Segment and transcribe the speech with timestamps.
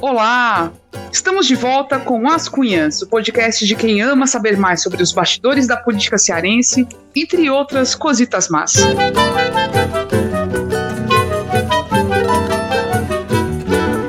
[0.00, 0.72] Olá!
[1.12, 5.12] Estamos de volta com As Cunhãs, o podcast de quem ama saber mais sobre os
[5.12, 8.74] bastidores da política cearense, entre outras cositas más.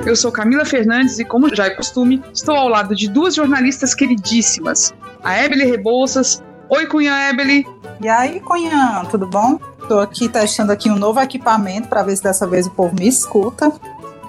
[0.05, 3.93] Eu sou Camila Fernandes e, como já é costume, estou ao lado de duas jornalistas
[3.93, 4.93] queridíssimas,
[5.23, 6.41] a Ebele Rebouças.
[6.69, 7.65] Oi, Cunha Ebele.
[8.01, 9.59] E aí, Cunhã, tudo bom?
[9.81, 13.07] Estou aqui testando aqui um novo equipamento para ver se dessa vez o povo me
[13.07, 13.71] escuta.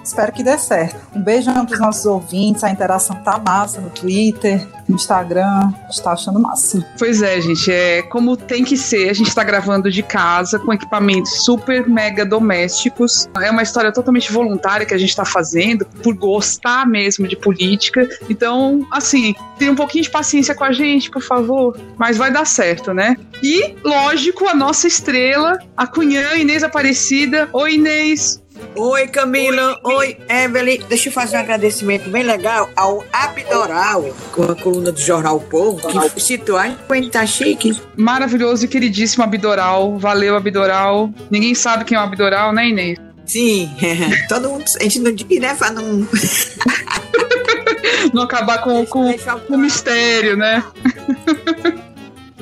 [0.09, 0.97] Espero que dê certo.
[1.15, 2.63] Um beijão para os nossos ouvintes.
[2.63, 5.71] A interação tá massa no Twitter, no Instagram.
[5.87, 6.83] Está achando massa.
[6.97, 7.71] Pois é, gente.
[7.71, 9.11] É como tem que ser.
[9.11, 13.29] A gente está gravando de casa com equipamentos super mega domésticos.
[13.39, 18.09] É uma história totalmente voluntária que a gente está fazendo por gostar mesmo de política.
[18.27, 21.79] Então, assim, tenha um pouquinho de paciência com a gente, por favor.
[21.99, 23.15] Mas vai dar certo, né?
[23.43, 27.47] E, lógico, a nossa estrela, a Cunhã Inês Aparecida.
[27.53, 28.41] Oi, Inês.
[28.75, 29.79] Oi, Camila.
[29.83, 30.81] Oi, Evelyn.
[30.87, 35.41] Deixa eu fazer um agradecimento bem legal ao Abdoral, com a coluna do Jornal o
[35.41, 36.69] Povo, que citou a
[37.11, 37.79] tá chique.
[37.97, 39.97] Maravilhoso e queridíssimo Abdoral.
[39.97, 41.09] Valeu, Abdoral.
[41.29, 42.97] Ninguém sabe quem é o Abdoral, né, Inês?
[43.25, 43.69] Sim,
[44.27, 44.65] todo mundo.
[44.79, 45.53] A gente não diz, né?
[45.53, 46.07] Pra não.
[48.13, 49.13] não acabar com, com,
[49.47, 50.63] com o mistério, né?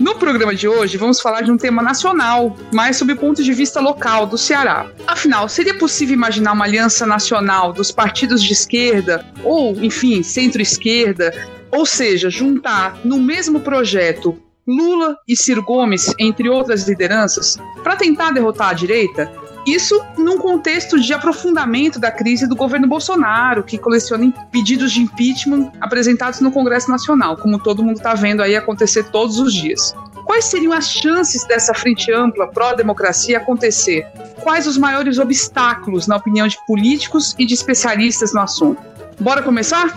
[0.08, 3.52] No programa de hoje, vamos falar de um tema nacional, mas sob o ponto de
[3.52, 4.90] vista local do Ceará.
[5.06, 11.34] Afinal, seria possível imaginar uma aliança nacional dos partidos de esquerda, ou, enfim, centro-esquerda,
[11.70, 18.32] ou seja, juntar no mesmo projeto Lula e Ciro Gomes, entre outras lideranças, para tentar
[18.32, 19.30] derrotar a direita?
[19.68, 25.74] Isso num contexto de aprofundamento da crise do governo Bolsonaro, que coleciona pedidos de impeachment
[25.82, 29.94] apresentados no Congresso Nacional, como todo mundo está vendo aí acontecer todos os dias.
[30.24, 34.08] Quais seriam as chances dessa frente ampla pró-democracia acontecer?
[34.42, 38.82] Quais os maiores obstáculos, na opinião de políticos e de especialistas no assunto?
[39.20, 39.94] Bora começar?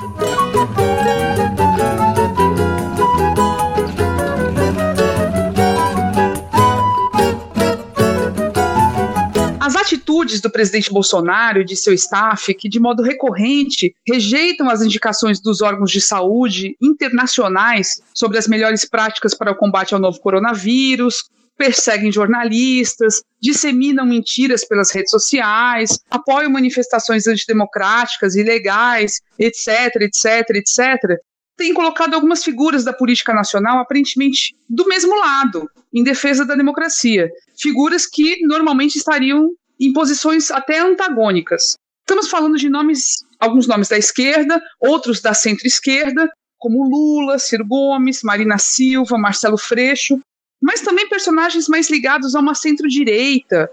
[9.91, 15.41] Atitudes do presidente Bolsonaro e de seu staff, que de modo recorrente rejeitam as indicações
[15.41, 21.25] dos órgãos de saúde internacionais sobre as melhores práticas para o combate ao novo coronavírus,
[21.59, 31.21] perseguem jornalistas, disseminam mentiras pelas redes sociais, apoiam manifestações antidemocráticas, ilegais, etc, etc, etc,
[31.57, 37.29] tem colocado algumas figuras da política nacional aparentemente do mesmo lado, em defesa da democracia.
[37.59, 41.77] Figuras que normalmente estariam em posições até antagônicas.
[42.01, 48.23] Estamos falando de nomes, alguns nomes da esquerda, outros da centro-esquerda, como Lula, Ciro Gomes,
[48.23, 50.21] Marina Silva, Marcelo Freixo,
[50.61, 53.71] mas também personagens mais ligados a uma centro-direita,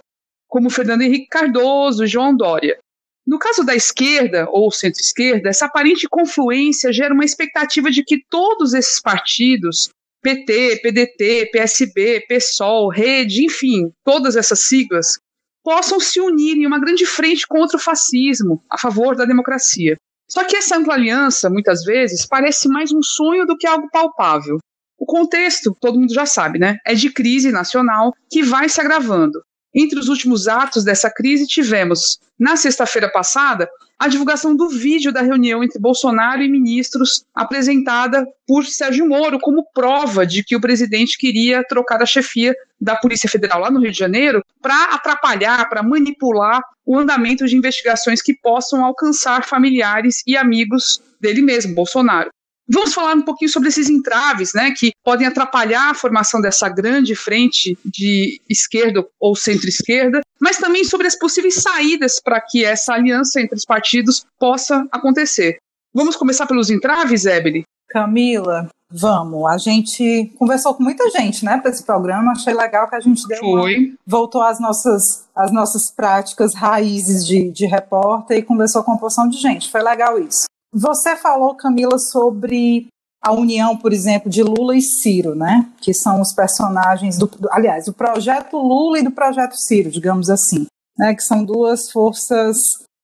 [0.47, 2.77] como Fernando Henrique Cardoso, João Dória.
[3.25, 8.73] No caso da esquerda ou centro-esquerda, essa aparente confluência gera uma expectativa de que todos
[8.73, 9.89] esses partidos,
[10.21, 15.19] PT, PDT, PSB, PSOL, Rede, enfim, todas essas siglas,
[15.67, 19.97] possam se unir em uma grande frente contra o fascismo, a favor da democracia.
[20.25, 24.59] Só que essa ampla aliança, muitas vezes, parece mais um sonho do que algo palpável.
[24.97, 26.77] O contexto, todo mundo já sabe, né?
[26.85, 29.41] É de crise nacional que vai se agravando.
[29.75, 33.67] Entre os últimos atos dessa crise, tivemos, na sexta-feira passada,
[33.99, 39.65] a divulgação do vídeo da reunião entre Bolsonaro e ministros, apresentada por Sérgio Moro como
[39.73, 43.91] prova de que o presidente queria trocar a chefia da Polícia Federal lá no Rio
[43.91, 50.37] de Janeiro para atrapalhar, para manipular o andamento de investigações que possam alcançar familiares e
[50.37, 52.29] amigos dele mesmo, Bolsonaro.
[52.69, 57.15] Vamos falar um pouquinho sobre esses entraves, né, que podem atrapalhar a formação dessa grande
[57.15, 63.41] frente de esquerda ou centro-esquerda, mas também sobre as possíveis saídas para que essa aliança
[63.41, 65.57] entre os partidos possa acontecer.
[65.93, 67.63] Vamos começar pelos entraves, Ebele?
[67.89, 69.49] Camila, vamos.
[69.49, 72.33] A gente conversou com muita gente, né, para esse programa.
[72.33, 73.77] Achei legal que a gente deu Foi.
[73.77, 78.99] Uma, voltou às nossas, às nossas práticas raízes de, de repórter e conversou com uma
[78.99, 79.71] porção de gente.
[79.71, 80.45] Foi legal isso.
[80.73, 82.87] Você falou, Camila, sobre
[83.21, 85.67] a união, por exemplo, de Lula e Ciro, né?
[85.81, 90.65] Que são os personagens do, aliás, do projeto Lula e do projeto Ciro, digamos assim,
[90.97, 91.13] né?
[91.13, 92.57] Que são duas forças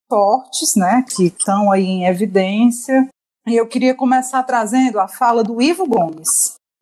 [0.09, 1.03] fortes, né?
[1.07, 3.07] Que estão aí em evidência.
[3.47, 6.29] E eu queria começar trazendo a fala do Ivo Gomes,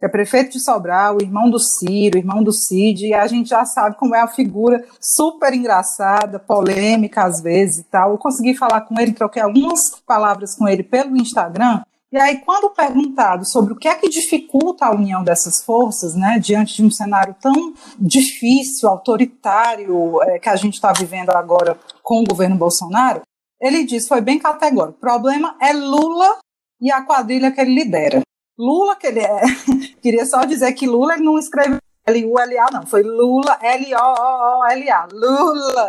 [0.02, 3.96] é prefeito de Sobral, irmão do Ciro, irmão do Cid, e a gente já sabe
[3.98, 8.12] como é a figura super engraçada, polêmica às vezes e tal.
[8.12, 12.70] Eu consegui falar com ele, troquei algumas palavras com ele pelo Instagram, e aí, quando
[12.72, 16.92] perguntado sobre o que é que dificulta a união dessas forças, né, diante de um
[16.92, 23.22] cenário tão difícil, autoritário, é, que a gente está vivendo agora com o governo Bolsonaro,
[23.62, 26.40] Ele diz, foi bem categórico, o problema é Lula
[26.82, 28.22] e a quadrilha que ele lidera.
[28.60, 29.42] Lula, que ele é,
[30.02, 31.78] queria só dizer que Lula ele não escreveu
[32.08, 35.88] L-U-L-A, não, foi Lula, L-O-O-L-A, Lula,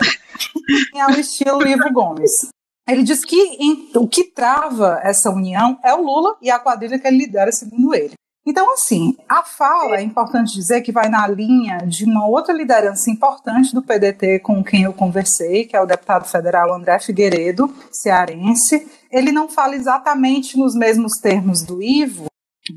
[0.95, 2.52] é o estilo Ivo Gomes.
[2.89, 6.99] Ele diz que em, o que trava essa união é o Lula e a quadrilha
[6.99, 8.15] que ele lidera, segundo ele.
[8.45, 13.09] Então, assim, a fala, é importante dizer que vai na linha de uma outra liderança
[13.09, 18.85] importante do PDT com quem eu conversei, que é o deputado federal André Figueiredo, cearense.
[19.13, 22.27] Ele não fala exatamente nos mesmos termos do Ivo,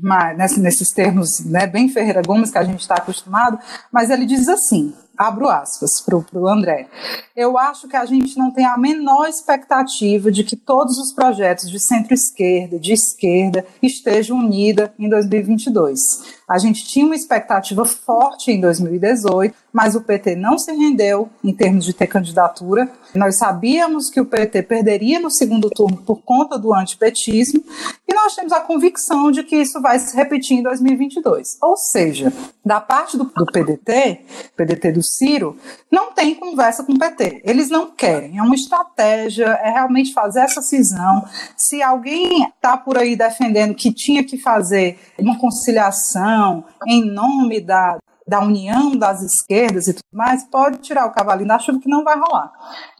[0.00, 3.58] mas nesses termos né, bem Ferreira Gomes que a gente está acostumado,
[3.92, 6.88] mas ele diz assim: abro aspas para o André.
[7.34, 11.70] Eu acho que a gente não tem a menor expectativa de que todos os projetos
[11.70, 16.00] de centro-esquerda, de esquerda, estejam unidos em 2022.
[16.48, 21.52] A gente tinha uma expectativa forte em 2018, mas o PT não se rendeu em
[21.52, 22.88] termos de ter candidatura.
[23.12, 27.64] Nós sabíamos que o PT perderia no segundo turno por conta do antipetismo,
[28.08, 31.58] e nós temos a convicção de que isso vai se repetir em 2022.
[31.60, 32.32] Ou seja,
[32.64, 34.20] da parte do, do PDT,
[34.56, 35.56] PDT do Ciro,
[35.90, 37.42] não tem conversa com o PT.
[37.44, 38.38] Eles não querem.
[38.38, 41.26] É uma estratégia, é realmente fazer essa cisão.
[41.56, 46.35] Se alguém está por aí defendendo que tinha que fazer uma conciliação
[46.86, 51.58] em nome da, da união das esquerdas e tudo mais, pode tirar o cavalinho da
[51.58, 52.50] chuva que não vai rolar.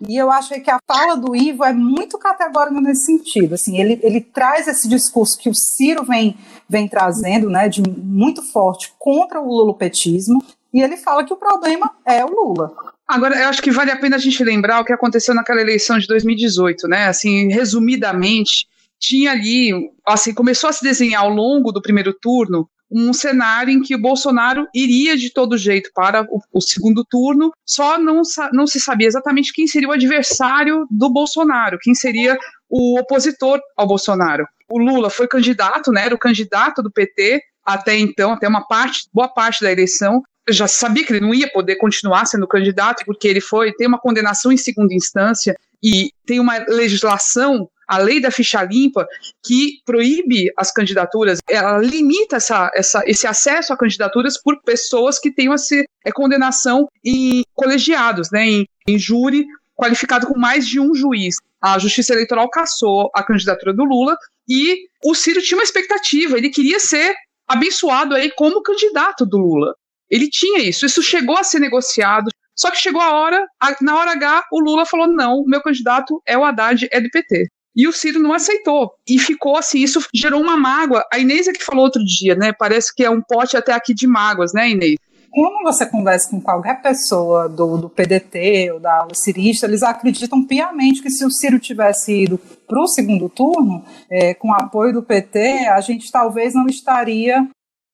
[0.08, 3.54] E eu acho que a fala do Ivo é muito categórica nesse sentido.
[3.54, 6.36] Assim, ele, ele traz esse discurso que o Ciro vem,
[6.68, 10.42] vem trazendo, né, de muito forte contra o lulopetismo,
[10.72, 12.72] e ele fala que o problema é o Lula.
[13.08, 15.98] Agora, eu acho que vale a pena a gente lembrar o que aconteceu naquela eleição
[15.98, 17.06] de 2018, né?
[17.06, 18.66] Assim, resumidamente,
[18.98, 23.82] tinha ali, assim, começou a se desenhar ao longo do primeiro turno um cenário em
[23.82, 28.22] que o Bolsonaro iria de todo jeito para o, o, segundo turno, só não,
[28.52, 32.38] não se sabia exatamente quem seria o adversário do Bolsonaro, quem seria
[32.68, 34.46] o opositor ao Bolsonaro.
[34.68, 39.08] O Lula foi candidato, né, era o candidato do PT até então, até uma parte,
[39.12, 43.26] boa parte da eleição, já sabia que ele não ia poder continuar sendo candidato, porque
[43.26, 48.30] ele foi, tem uma condenação em segunda instância e tem uma legislação, a lei da
[48.30, 49.06] ficha limpa,
[49.44, 55.30] que proíbe as candidaturas, ela limita essa, essa, esse acesso a candidaturas por pessoas que
[55.30, 55.74] tenham essa
[56.04, 59.46] é, condenação em colegiados, né, em, em júri
[59.76, 61.36] qualificado com mais de um juiz.
[61.60, 64.16] A Justiça Eleitoral cassou a candidatura do Lula
[64.48, 67.14] e o Ciro tinha uma expectativa, ele queria ser
[67.46, 69.74] abençoado aí como candidato do Lula.
[70.10, 73.46] Ele tinha isso, isso chegou a ser negociado, só que chegou a hora,
[73.82, 77.48] na hora H, o Lula falou: não, meu candidato é o Haddad, é do PT.
[77.76, 78.92] E o Ciro não aceitou.
[79.06, 81.04] E ficou assim, isso gerou uma mágoa.
[81.12, 82.52] A Inês é que falou outro dia, né?
[82.52, 84.96] Parece que é um pote até aqui de mágoas, né, Inês?
[85.30, 90.42] Quando você conversa com qualquer pessoa do, do PDT ou da ala cirista, eles acreditam
[90.42, 95.02] piamente que se o Ciro tivesse ido para o segundo turno, é, com apoio do
[95.02, 97.46] PT, a gente talvez não estaria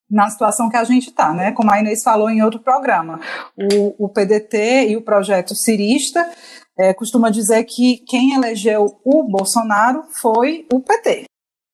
[0.08, 1.50] na situação que a gente está, né?
[1.50, 3.18] Como a Inês falou em outro programa.
[3.56, 6.30] O, o PDT e o projeto cirista
[6.78, 11.24] é, costuma dizer que quem elegeu o Bolsonaro foi o PT.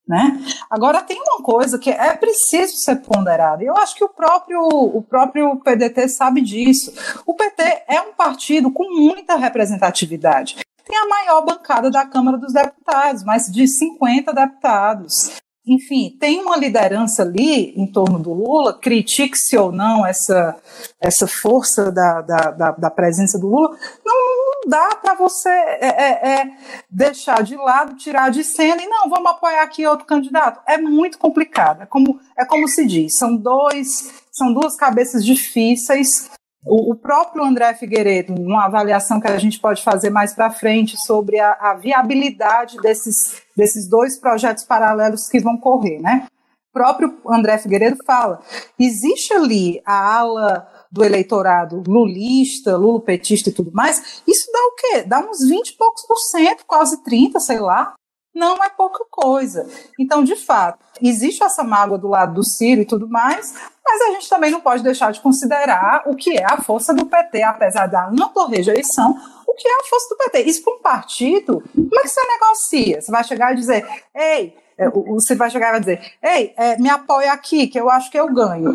[0.07, 0.43] Né?
[0.71, 3.63] Agora tem uma coisa que é preciso ser ponderada.
[3.63, 6.91] Eu acho que o próprio o próprio PDT sabe disso.
[7.27, 10.57] O PT é um partido com muita representatividade.
[10.83, 16.57] Tem a maior bancada da Câmara dos Deputados, mais de 50 deputados enfim, tem uma
[16.57, 20.55] liderança ali em torno do Lula, critique-se ou não essa,
[20.99, 24.28] essa força da, da, da, da presença do Lula, não,
[24.63, 26.51] não dá para você é, é, é,
[26.89, 30.61] deixar de lado, tirar de cena e não, vamos apoiar aqui outro candidato.
[30.67, 36.29] É muito complicado, é como, é como se diz, são dois, são duas cabeças difíceis
[36.65, 41.39] o, próprio André Figueiredo, uma avaliação que a gente pode fazer mais para frente sobre
[41.39, 46.27] a, a, viabilidade desses, desses dois projetos paralelos que vão correr, né?
[46.69, 48.41] O próprio André Figueiredo fala:
[48.77, 55.03] existe ali a ala do eleitorado lulista, lulopetista e tudo mais, isso dá o quê?
[55.03, 57.93] Dá uns 20 e poucos por cento, quase 30, sei lá.
[58.33, 59.67] Não é pouca coisa.
[59.99, 63.53] Então, de fato, existe essa mágoa do lado do Ciro e tudo mais,
[63.83, 67.05] mas a gente também não pode deixar de considerar o que é a força do
[67.05, 69.15] PT, apesar da ampla rejeição,
[69.47, 70.41] o que é a força do PT.
[70.43, 73.01] Isso para um partido, como é que você negocia?
[73.01, 76.77] Você vai chegar e dizer, ei, é, você vai chegar e vai dizer, ei, é,
[76.77, 78.73] me apoia aqui, que eu acho que eu ganho.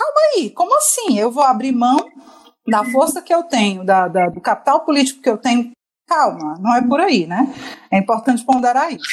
[0.00, 1.18] Calma aí, como assim?
[1.18, 1.98] Eu vou abrir mão
[2.66, 5.72] da força que eu tenho, da, da, do capital político que eu tenho.
[6.08, 7.52] Calma, não é por aí, né?
[7.92, 9.04] É importante ponderar isso.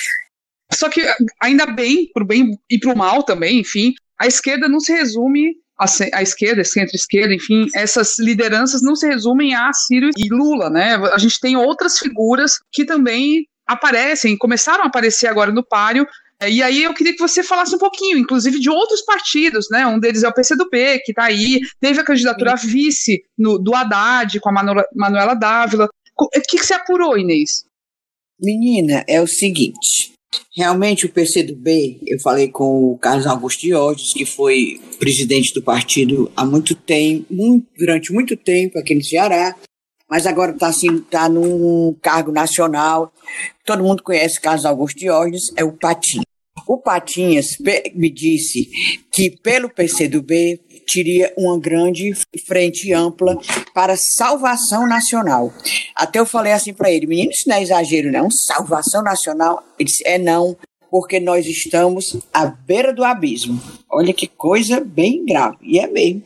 [0.72, 1.02] Só que
[1.42, 5.86] ainda bem, pro bem e pro mal também, enfim, a esquerda não se resume a,
[6.14, 10.96] a esquerda, centro-esquerda, enfim, essas lideranças não se resumem a Ciro e Lula, né?
[10.96, 16.08] A gente tem outras figuras que também aparecem, começaram a aparecer agora no páreo,
[16.44, 19.88] e aí eu queria que você falasse um pouquinho, inclusive de outros partidos, né?
[19.88, 23.74] Um deles é o PCdoB, que está aí, teve a candidatura a vice no, do
[23.74, 25.90] Haddad com a Manuela Dávila.
[26.20, 27.66] O que, que você apurou, Inês?
[28.40, 30.14] Menina, é o seguinte.
[30.56, 36.32] Realmente o PCdoB, eu falei com o Carlos Augusto Diógenes, que foi presidente do partido
[36.36, 39.56] há muito tempo, muito, durante muito tempo aqui no Ceará,
[40.10, 43.12] mas agora está assim, tá num cargo nacional.
[43.66, 46.27] Todo mundo conhece Carlos Augusto Diógenes, é o Patinhas.
[46.68, 47.58] O Patinhas
[47.96, 48.70] me disse
[49.12, 52.14] que pelo PCdoB teria uma grande
[52.46, 53.38] frente ampla
[53.74, 55.54] para salvação nacional.
[55.96, 59.64] Até eu falei assim para ele, menino, isso não é exagero, não, salvação nacional.
[59.80, 60.58] Ele disse, é não,
[60.92, 63.62] porque nós estamos à beira do abismo.
[63.90, 66.24] Olha que coisa bem grave, e é mesmo.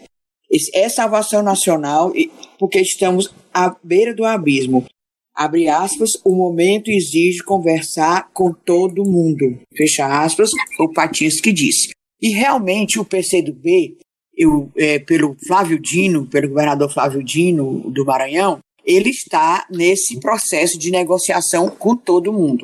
[0.74, 2.12] É salvação nacional,
[2.60, 4.86] porque estamos à beira do abismo.
[5.42, 9.60] Abre aspas, o momento exige conversar com todo mundo.
[9.76, 11.90] Fecha aspas, o Patins que disse.
[12.22, 13.98] E realmente o PCdoB,
[14.38, 20.78] eu, é, pelo Flávio Dino, pelo governador Flávio Dino do Maranhão, ele está nesse processo
[20.78, 22.62] de negociação com todo mundo.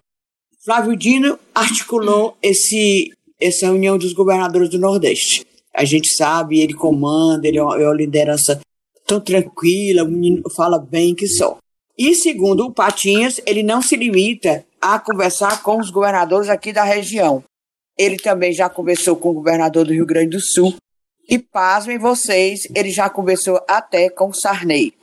[0.63, 5.43] Flávio Dino articulou esse, essa união dos governadores do Nordeste.
[5.75, 8.61] A gente sabe, ele comanda, ele é uma liderança
[9.03, 11.57] tão tranquila, o menino fala bem que só.
[11.97, 16.83] E segundo o Patinhas, ele não se limita a conversar com os governadores aqui da
[16.83, 17.43] região.
[17.97, 20.75] Ele também já conversou com o governador do Rio Grande do Sul.
[21.27, 24.93] E pasmem vocês, ele já conversou até com Sarney.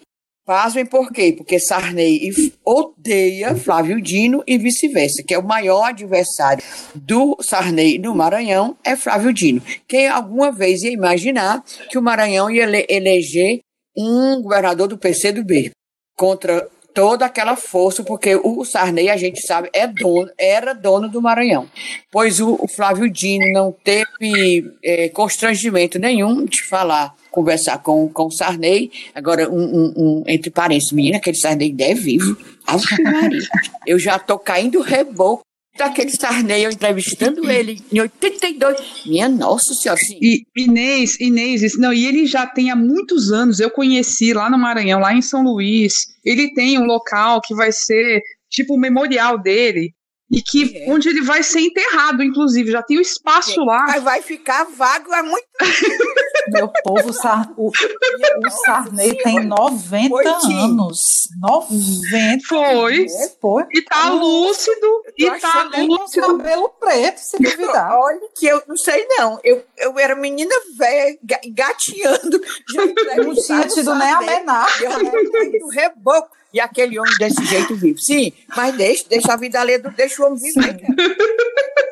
[0.46, 1.34] Pasmem por quê?
[1.36, 2.30] Porque Sarney
[2.64, 6.62] odeia Flávio Dino e vice-versa, que é o maior adversário
[6.94, 9.62] do Sarney no Maranhão é Flávio Dino.
[9.88, 13.60] Quem alguma vez ia imaginar que o Maranhão ia eleger
[13.96, 15.70] um governador do PCdoB
[16.14, 21.20] contra toda aquela força, porque o Sarney, a gente sabe, é dono, era dono do
[21.20, 21.68] Maranhão.
[22.10, 28.26] Pois o, o Flávio Dino não teve é, constrangimento nenhum de falar, conversar com, com
[28.26, 28.90] o Sarney.
[29.14, 32.36] Agora, um, um, um entre parênteses, menina, aquele Sarney é vivo.
[32.66, 33.40] Ave Maria.
[33.86, 35.43] Eu já tô caindo reboco
[35.76, 39.04] daquele Sarney, eu entrevistando ele em 82.
[39.06, 39.98] Minha nossa senhora.
[40.00, 40.18] Sim.
[40.20, 44.58] E Inês, Inês, não, e ele já tem há muitos anos, eu conheci lá no
[44.58, 49.36] Maranhão, lá em São Luís, ele tem um local que vai ser tipo o memorial
[49.36, 49.92] dele,
[50.30, 50.90] e que é.
[50.90, 53.64] onde ele vai ser enterrado, inclusive, já tem o espaço é.
[53.64, 53.84] lá.
[53.86, 55.44] Mas vai ficar vago há muito
[56.48, 57.10] Meu povo,
[57.56, 61.00] o, o Sarney tem 90 foi, anos.
[61.40, 62.46] 90.
[62.46, 63.06] Foi.
[63.06, 63.64] É, foi.
[63.72, 65.02] E tá lúcido.
[65.16, 66.26] E tá lúcido.
[66.26, 67.92] Com cabelo preto, se duvidar.
[67.98, 69.38] Olha que eu não sei não.
[69.42, 71.18] Eu, eu era menina velha,
[71.52, 72.40] gateando.
[72.72, 72.84] Já
[73.22, 74.66] não tinha tido nem a menor.
[74.80, 76.43] Eu reboco.
[76.54, 78.00] E aquele homem desse jeito vive.
[78.00, 80.80] Sim, mas deixa, deixa a vida ler, deixa o homem viver.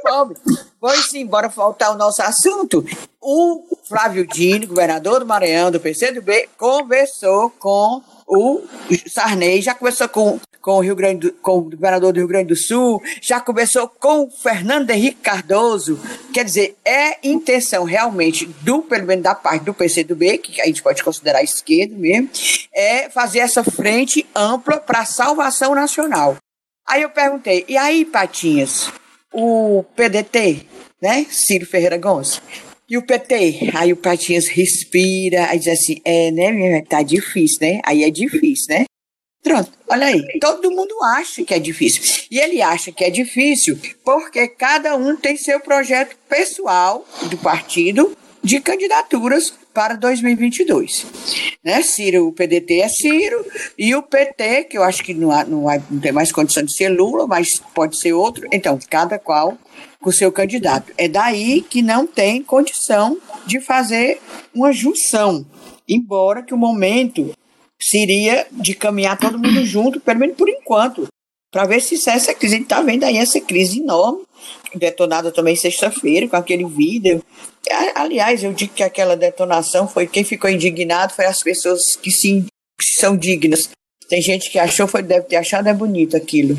[0.03, 0.39] Pobre.
[0.81, 2.85] Pois sim, bora voltar ao nosso assunto.
[3.21, 8.63] O Flávio Dino, governador do Maranhão, do PCdoB, conversou com o
[9.07, 12.49] Sarney, já conversou com, com, o Rio Grande do, com o governador do Rio Grande
[12.49, 15.99] do Sul, já conversou com Fernando Henrique Cardoso.
[16.33, 20.83] Quer dizer, é intenção realmente, do, pelo menos da parte do PCdoB, que a gente
[20.83, 22.31] pode considerar esquerda mesmo,
[22.75, 26.37] é fazer essa frente ampla para a salvação nacional.
[26.87, 28.91] Aí eu perguntei, e aí, Patinhas,
[29.33, 30.67] o PDT,
[31.01, 32.41] né, Ciro Ferreira Gomes,
[32.89, 33.71] e o PT?
[33.75, 37.81] Aí o Patinhas respira, aí diz assim, é, né, tá difícil, né?
[37.85, 38.85] Aí é difícil, né?
[39.43, 40.39] Pronto, olha aí.
[40.41, 42.27] Todo mundo acha que é difícil.
[42.31, 48.17] E ele acha que é difícil porque cada um tem seu projeto pessoal do partido
[48.43, 51.07] de candidaturas para 2022.
[51.65, 51.83] Né?
[51.83, 53.45] Ciro, o PDT é Ciro,
[53.79, 56.63] e o PT, que eu acho que não, há, não, há, não tem mais condição
[56.63, 58.47] de ser Lula, mas pode ser outro.
[58.53, 59.57] Então, cada qual
[60.03, 60.93] com o seu candidato.
[60.99, 63.17] É daí que não tem condição
[63.47, 64.21] de fazer
[64.55, 65.47] uma junção,
[65.89, 67.33] embora que o momento
[67.81, 71.07] seria de caminhar todo mundo junto, pelo menos por enquanto,
[71.51, 72.55] para ver se cessa essa crise.
[72.55, 74.23] A gente está vendo aí essa crise enorme,
[74.75, 77.25] detonada também sexta-feira com aquele vídeo.
[77.95, 82.45] Aliás, eu digo que aquela detonação foi quem ficou indignado foi as pessoas que, sim,
[82.79, 83.71] que são dignas.
[84.09, 86.59] Tem gente que achou, foi, deve ter achado é bonito aquilo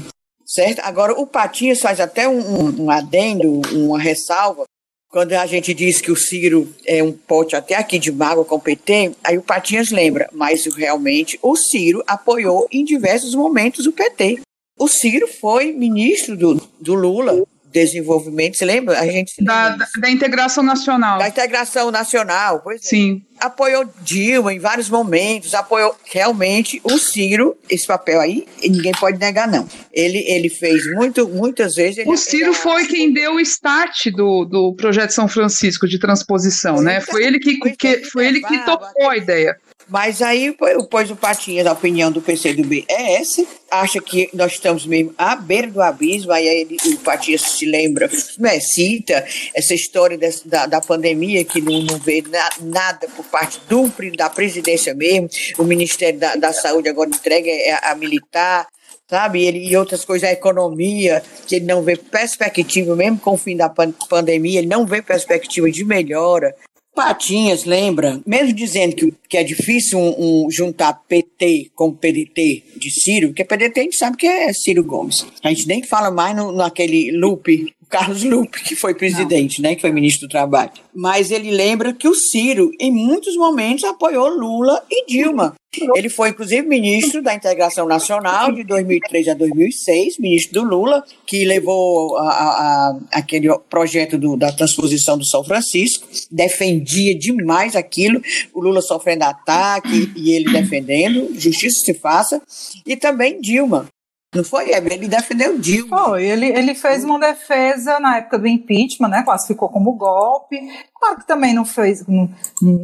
[0.53, 0.79] certo?
[0.81, 4.65] Agora, o Patinhas faz até um, um, adendo, uma ressalva,
[5.09, 8.55] quando a gente diz que o Ciro é um pote até aqui de mágoa com
[8.55, 13.91] o PT, aí o Patinhas lembra, mas realmente o Ciro apoiou em diversos momentos o
[13.91, 14.41] PT.
[14.79, 18.99] O Ciro foi ministro do, do Lula desenvolvimento, você lembra?
[18.99, 21.17] A gente da, da, da, integração nacional.
[21.17, 22.87] Da integração nacional, pois é.
[22.87, 23.23] Sim.
[23.39, 29.47] Apoiou Dilma em vários momentos, apoiou realmente o Ciro, esse papel aí, ninguém pode negar,
[29.47, 29.67] não.
[29.91, 31.97] Ele, ele fez muito, muitas vezes.
[31.97, 35.97] Ele, o Ciro ele, foi quem deu o start do, do projeto São Francisco de
[35.97, 37.01] transposição, né?
[37.01, 39.57] Foi ele que, que foi ele que tocou a ideia.
[39.89, 40.55] Mas aí,
[40.89, 45.35] pois o Patinhas, a opinião do PCdoB é essa, acha que nós estamos mesmo à
[45.35, 50.65] beira do abismo, aí ele, o Patinhas se lembra, né, cita essa história dessa, da,
[50.65, 55.63] da pandemia, que não, não vê na, nada por parte do, da presidência mesmo, o
[55.63, 57.49] Ministério da, da Saúde agora entrega
[57.83, 58.67] a, a militar,
[59.09, 59.43] sabe?
[59.43, 63.55] Ele, e outras coisas, a economia, que ele não vê perspectiva, mesmo com o fim
[63.55, 63.69] da
[64.09, 66.55] pandemia, ele não vê perspectiva de melhora.
[66.95, 72.91] Patinhas lembra, mesmo dizendo que, que é difícil um, um juntar PT com PDT de
[72.91, 75.25] Ciro, porque PDT a gente sabe que é Ciro Gomes.
[75.43, 79.69] A gente nem fala mais no, naquele loop Carlos Lupe, que foi presidente, Não.
[79.69, 80.71] né, que foi ministro do Trabalho.
[80.95, 85.53] Mas ele lembra que o Ciro, em muitos momentos, apoiou Lula e Dilma.
[85.95, 91.45] Ele foi, inclusive, ministro da Integração Nacional de 2003 a 2006, ministro do Lula, que
[91.45, 98.19] levou a, a, aquele projeto do, da transposição do São Francisco, defendia demais aquilo,
[98.53, 102.41] o Lula sofrendo ataque e ele defendendo, justiça se faça,
[102.85, 103.87] e também Dilma.
[104.33, 106.05] Não foi, Ele defendeu Dilma.
[106.05, 109.23] Foi, ele, ele fez uma defesa na época do impeachment, né?
[109.23, 110.59] Classificou como golpe.
[110.99, 112.05] Claro que também não fez.
[112.07, 112.29] Não,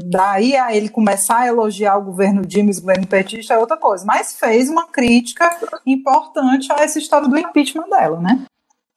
[0.06, 3.78] daí a ele começar a elogiar o governo Dilma e o governo petista é outra
[3.78, 4.06] coisa.
[4.06, 8.46] Mas fez uma crítica importante a essa história do impeachment dela, né?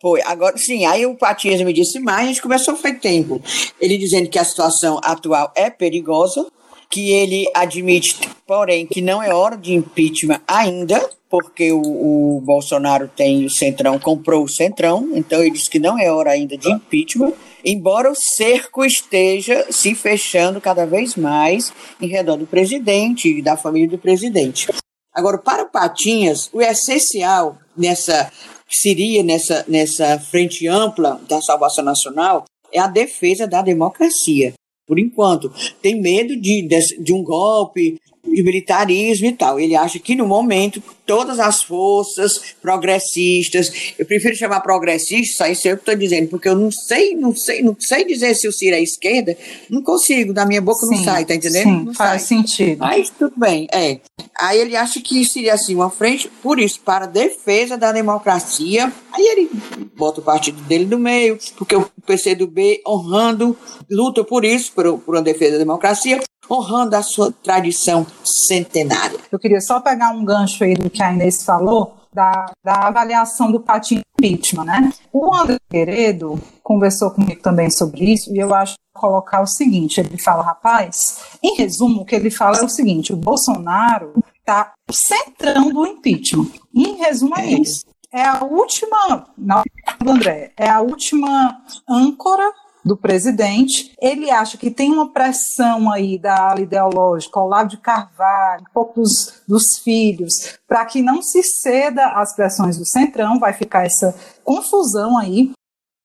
[0.00, 0.20] Foi.
[0.22, 3.40] Agora, sim, aí o Patias me disse mais, a gente começou faz tempo.
[3.80, 6.44] Ele dizendo que a situação atual é perigosa,
[6.90, 13.08] que ele admite, porém, que não é hora de impeachment ainda, porque o, o, Bolsonaro
[13.08, 16.70] tem o Centrão, comprou o Centrão, então ele disse que não é hora ainda de
[16.70, 17.32] impeachment,
[17.64, 23.56] embora o cerco esteja se fechando cada vez mais em redor do presidente e da
[23.56, 24.68] família do presidente.
[25.14, 28.30] Agora, para Patinhas, o essencial nessa
[28.68, 34.52] que seria nessa, nessa frente ampla da salvação nacional é a defesa da democracia
[34.86, 35.50] por enquanto.
[35.80, 39.58] Tem medo de, de, de, um golpe, de militarismo e tal.
[39.58, 45.72] Ele acha que no momento todas as forças progressistas, eu prefiro chamar progressista, isso aí
[45.72, 48.76] eu estou dizendo, porque eu não sei, não sei, não sei dizer se o Ciro
[48.76, 49.36] é esquerda,
[49.68, 51.64] não consigo, da minha boca sim, não sai, tá entendendo?
[51.64, 52.38] Sim, não faz sai.
[52.38, 52.78] sentido.
[52.78, 53.98] Mas tudo bem, é.
[54.38, 59.22] Aí ele acha que seria assim, uma frente, por isso, para defesa da democracia, aí
[59.22, 59.50] ele
[59.96, 63.56] bota o partido dele no meio, porque o PCdoB honrando,
[63.90, 69.18] luta por isso, por, por uma defesa da democracia, honrando a sua tradição centenária.
[69.30, 73.50] Eu queria só pegar um gancho aí do que a Inês falou, da, da avaliação
[73.50, 74.92] do patinho impeachment, né?
[75.12, 79.98] O André Queredo conversou comigo também sobre isso e eu acho que colocar o seguinte,
[79.98, 84.72] ele fala, rapaz, em resumo, o que ele fala é o seguinte, o Bolsonaro está
[84.90, 86.50] centrando o impeachment.
[86.74, 87.84] Em resumo é, é isso.
[88.12, 89.62] É a última, não,
[90.06, 92.52] André, é a última âncora
[92.84, 93.94] do presidente.
[94.00, 98.72] Ele acha que tem uma pressão aí da ala ideológica, ao lado de Carvalho, um
[98.72, 103.86] pouco dos, dos filhos, para que não se ceda às pressões do Centrão, vai ficar
[103.86, 104.14] essa
[104.44, 105.52] confusão aí.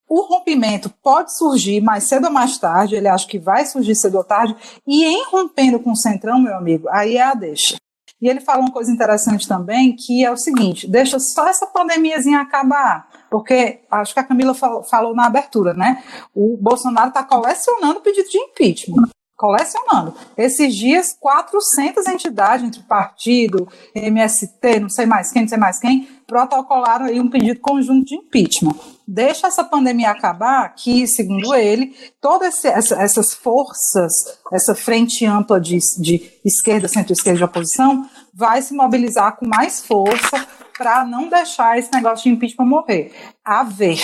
[0.09, 4.17] O rompimento pode surgir mais cedo ou mais tarde, ele acha que vai surgir cedo
[4.17, 4.55] ou tarde,
[4.87, 7.75] e em rompendo com o Centrão, meu amigo, aí é a deixa.
[8.21, 12.39] E ele fala uma coisa interessante também, que é o seguinte: deixa só essa pandemiazinha
[12.39, 13.07] acabar.
[13.29, 16.03] Porque acho que a Camila falou, falou na abertura, né?
[16.33, 20.15] O Bolsonaro está colecionando pedido de impeachment colecionando.
[20.35, 26.07] Esses dias, 400 entidades entre partido, MST, não sei mais quem, não sei mais quem,
[26.25, 28.75] protocolaram aí um pedido conjunto de impeachment.
[29.07, 34.11] Deixa essa pandemia acabar, que, segundo ele, todas essas forças,
[34.51, 40.45] essa frente ampla de, de esquerda, centro-esquerda de oposição, vai se mobilizar com mais força
[40.77, 43.11] para não deixar esse negócio de impeachment morrer.
[43.43, 43.99] A ver,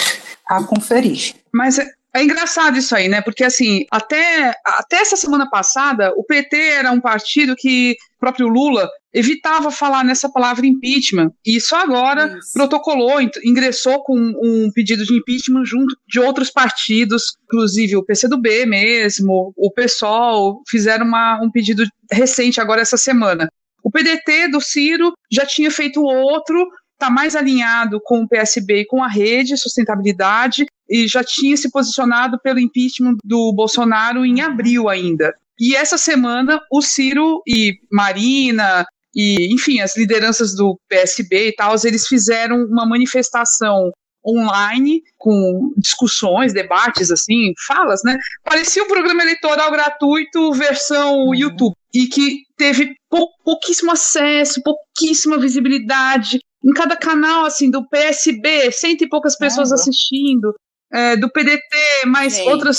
[0.47, 1.35] a conferir.
[1.53, 1.77] Mas
[2.15, 3.21] é engraçado isso aí, né?
[3.21, 8.47] Porque assim, até, até essa semana passada, o PT era um partido que o próprio
[8.47, 11.31] Lula evitava falar nessa palavra impeachment.
[11.45, 12.53] E só agora isso.
[12.53, 19.53] protocolou, ingressou com um pedido de impeachment junto de outros partidos, inclusive o PCdoB mesmo,
[19.55, 23.49] o PSOL, fizeram uma, um pedido recente agora essa semana.
[23.83, 28.85] O PDT do Ciro já tinha feito outro, está mais alinhado com o PSB e
[28.85, 34.87] com a rede, sustentabilidade, e já tinha se posicionado pelo impeachment do Bolsonaro em abril
[34.87, 35.33] ainda.
[35.59, 41.75] E essa semana, o Ciro e Marina, e enfim, as lideranças do PSB e tal,
[41.83, 43.91] eles fizeram uma manifestação
[44.25, 48.17] online, com discussões, debates, assim, falas, né?
[48.43, 51.35] Parecia um programa eleitoral gratuito versão uhum.
[51.35, 51.75] YouTube.
[51.93, 56.39] E que teve pou, pouquíssimo acesso, pouquíssima visibilidade.
[56.63, 60.55] Em cada canal, assim, do PSB, cento e poucas pessoas assistindo.
[60.93, 62.77] É, do PDT, mais Gente, outras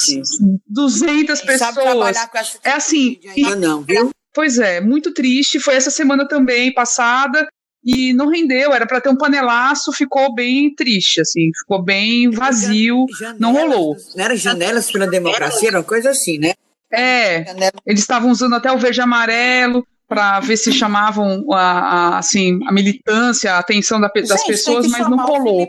[0.68, 2.16] 200 pessoas.
[2.62, 3.18] é assim.
[3.36, 4.10] E, não, viu?
[4.32, 5.58] Pois é, muito triste.
[5.58, 7.46] Foi essa semana também passada
[7.84, 13.04] e não rendeu, era para ter um panelaço, ficou bem triste, assim, ficou bem vazio,
[13.18, 13.96] janelas, não rolou.
[14.16, 16.54] Não era janelas pela democracia, era uma coisa assim, né?
[16.94, 17.44] É,
[17.86, 22.60] eles estavam usando até o verde e amarelo, para ver se chamavam a, a, assim,
[22.68, 25.60] a militância, a atenção da, das Gente, pessoas, mas não colou.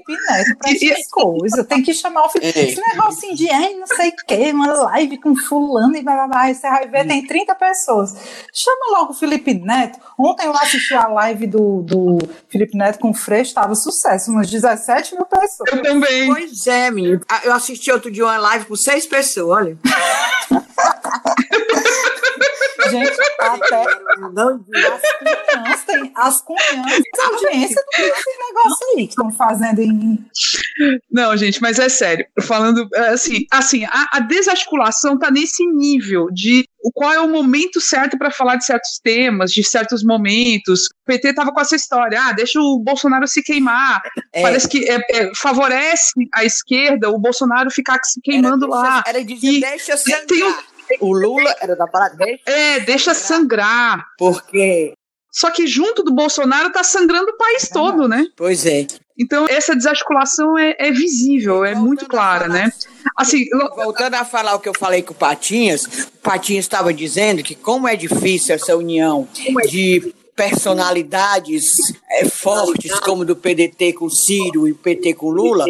[0.68, 2.60] e, e coisa, tem que chamar o Felipe.
[2.60, 2.70] É.
[2.70, 6.28] Esse negócio de ai, não sei o que, uma live com fulano e blá blá
[6.28, 6.54] blá.
[6.54, 8.14] Você vai ver, tem 30 pessoas.
[8.54, 10.00] Chama logo o Felipe Neto.
[10.18, 14.48] Ontem eu assisti a live do, do Felipe Neto com o Freixo, estava sucesso, umas
[14.50, 15.72] 17 mil pessoas.
[15.72, 16.28] Eu também.
[16.28, 17.20] Pois é, menino.
[17.44, 19.78] Eu assisti outro dia uma live com seis pessoas, olha.
[22.90, 29.32] Gente, até as cunhãs têm as cunhãs a audiência do esse negócio aí que estão
[29.32, 30.26] fazendo em.
[31.12, 32.26] Não, gente, mas é sério.
[32.42, 38.18] Falando assim, assim a, a desarticulação tá nesse nível de qual é o momento certo
[38.18, 40.86] para falar de certos temas, de certos momentos.
[40.86, 44.02] O PT tava com essa história, ah, deixa o Bolsonaro se queimar.
[44.32, 44.42] É.
[44.42, 49.04] Parece que é, é, favorece a esquerda o Bolsonaro ficar se queimando era, lá.
[49.06, 49.96] Era dizer, e, deixa
[50.28, 50.54] tem um,
[51.00, 51.86] o Lula era da.
[52.18, 54.06] Deixa é, deixa sangrar.
[54.18, 54.94] Porque.
[55.32, 58.26] Só que junto do Bolsonaro tá sangrando o país todo, né?
[58.38, 58.88] Pois é.
[59.18, 62.72] Então, essa desarticulação é, é visível, é muito clara, né?
[63.18, 63.46] Assim,
[63.76, 67.56] voltando a falar o que eu falei com o Patinhas, o Patinhas estava dizendo que
[67.56, 69.28] como é difícil essa união
[69.70, 71.64] de personalidades
[72.12, 75.66] é, fortes, como do PDT com Ciro e o PT com Lula,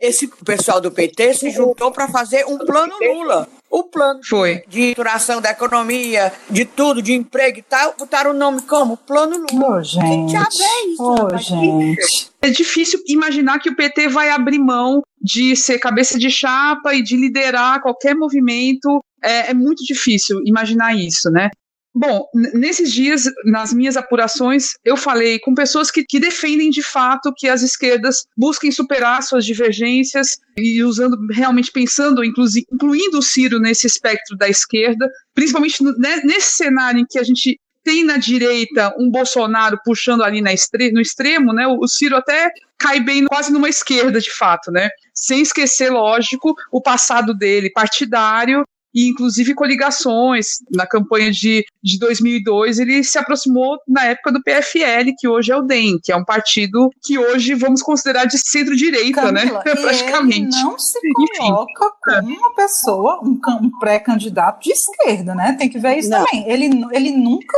[0.00, 3.48] esse pessoal do PT se juntou para fazer um plano Lula.
[3.70, 4.62] O plano Foi.
[4.68, 9.44] de duração da economia, de tudo, de emprego e tal, botaram o nome como Plano
[9.50, 9.78] Lula.
[9.78, 10.32] Oh, gente.
[10.32, 12.30] Que é isso, oh, gente.
[12.40, 17.02] É difícil imaginar que o PT vai abrir mão de ser cabeça de chapa e
[17.02, 19.02] de liderar qualquer movimento.
[19.22, 21.50] É, é muito difícil imaginar isso, né?
[21.98, 27.32] Bom, nesses dias, nas minhas apurações, eu falei com pessoas que, que defendem de fato
[27.34, 33.86] que as esquerdas busquem superar suas divergências e usando, realmente pensando, incluindo o Ciro nesse
[33.86, 39.10] espectro da esquerda, principalmente né, nesse cenário em que a gente tem na direita um
[39.10, 41.66] Bolsonaro puxando ali na estre no extremo, né?
[41.66, 44.90] O, Ciro até cai bem quase numa esquerda de fato, né?
[45.14, 50.46] Sem esquecer, lógico, o passado dele partidário e inclusive coligações.
[50.74, 55.56] Na campanha de, de 2002, ele se aproximou na época do PFL, que hoje é
[55.56, 59.42] o DEM, que é um partido que hoje vamos considerar de centro-direita, né?
[59.62, 60.56] Praticamente.
[60.56, 60.98] Ele não se
[61.36, 62.20] coloca Enfim.
[62.20, 65.52] como uma pessoa, um, um pré-candidato de esquerda, né?
[65.58, 66.24] Tem que ver isso não.
[66.24, 66.50] também.
[66.50, 67.54] Ele, ele nunca.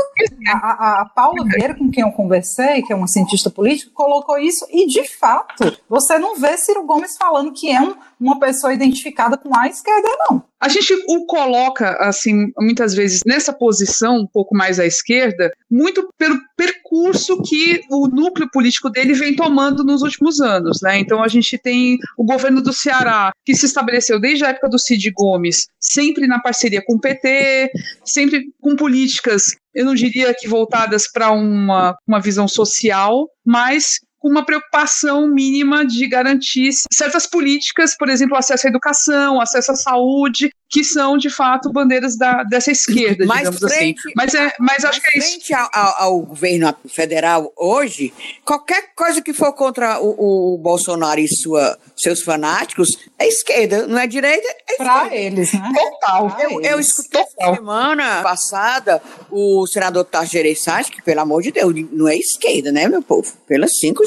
[0.48, 4.66] A, a Paula Vieira, com quem eu conversei, que é uma cientista política, colocou isso,
[4.70, 9.36] e de fato, você não vê Ciro Gomes falando que é um, uma pessoa identificada
[9.36, 10.42] com a esquerda, não.
[10.60, 16.08] A gente o coloca, assim, muitas vezes nessa posição um pouco mais à esquerda, muito
[16.18, 20.98] pelo percurso que o núcleo político dele vem tomando nos últimos anos, né?
[20.98, 24.78] Então a gente tem o governo do Ceará, que se estabeleceu desde a época do
[24.78, 27.70] Cid Gomes, sempre na parceria com o PT,
[28.04, 34.28] sempre com políticas, eu não diria que voltadas para uma, uma visão social, mas com
[34.28, 40.50] uma preocupação mínima de garantir certas políticas, por exemplo, acesso à educação, acesso à saúde,
[40.68, 43.74] que são de fato bandeiras da, dessa esquerda, mais digamos assim.
[43.74, 44.12] frente, assim.
[44.14, 45.30] Mas, é, mas acho que é isso.
[45.30, 48.12] Frente ao, ao, governo federal hoje,
[48.44, 53.98] qualquer coisa que for contra o, o Bolsonaro e sua, seus fanáticos é esquerda, não
[53.98, 55.72] é direita, é Para eles, né?
[55.74, 56.36] Total.
[56.40, 57.54] Eu, eu escutei Total.
[57.54, 59.00] semana passada
[59.30, 63.32] o senador Tarso Gereissati, que pelo amor de Deus, não é esquerda, né, meu povo?
[63.46, 64.02] Pelas cinco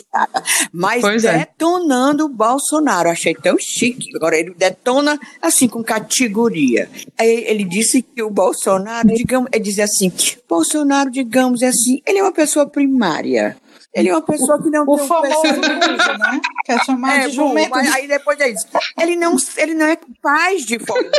[0.72, 1.40] mas pois é.
[1.40, 2.26] detonando é.
[2.26, 3.10] o Bolsonaro.
[3.10, 4.16] Achei tão chique.
[4.16, 6.90] Agora ele detona assim com categoria.
[7.18, 10.12] Aí ele disse que o Bolsonaro, digamos, é dizer assim,
[10.48, 13.58] Bolsonaro, digamos, é assim, ele é uma pessoa primária.
[13.94, 15.60] Ele é uma pessoa que não o tem famoso um
[16.18, 16.42] né?
[16.66, 17.70] Que é chamado é, de jumento.
[17.72, 18.66] Bom, aí depois é isso.
[19.00, 21.12] Ele não, ele não é capaz de formar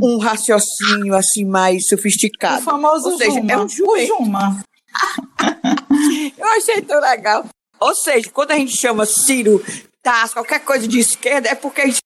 [0.00, 2.60] um raciocínio assim mais sofisticado.
[2.60, 3.52] O famoso Ou seja, Juma.
[3.52, 4.12] É um jumento.
[4.12, 4.64] O Juma.
[6.38, 7.44] Eu achei tão legal.
[7.80, 9.64] Ou seja, quando a gente chama Ciro,
[10.02, 12.02] Tasso, qualquer coisa de esquerda, é porque a, gente,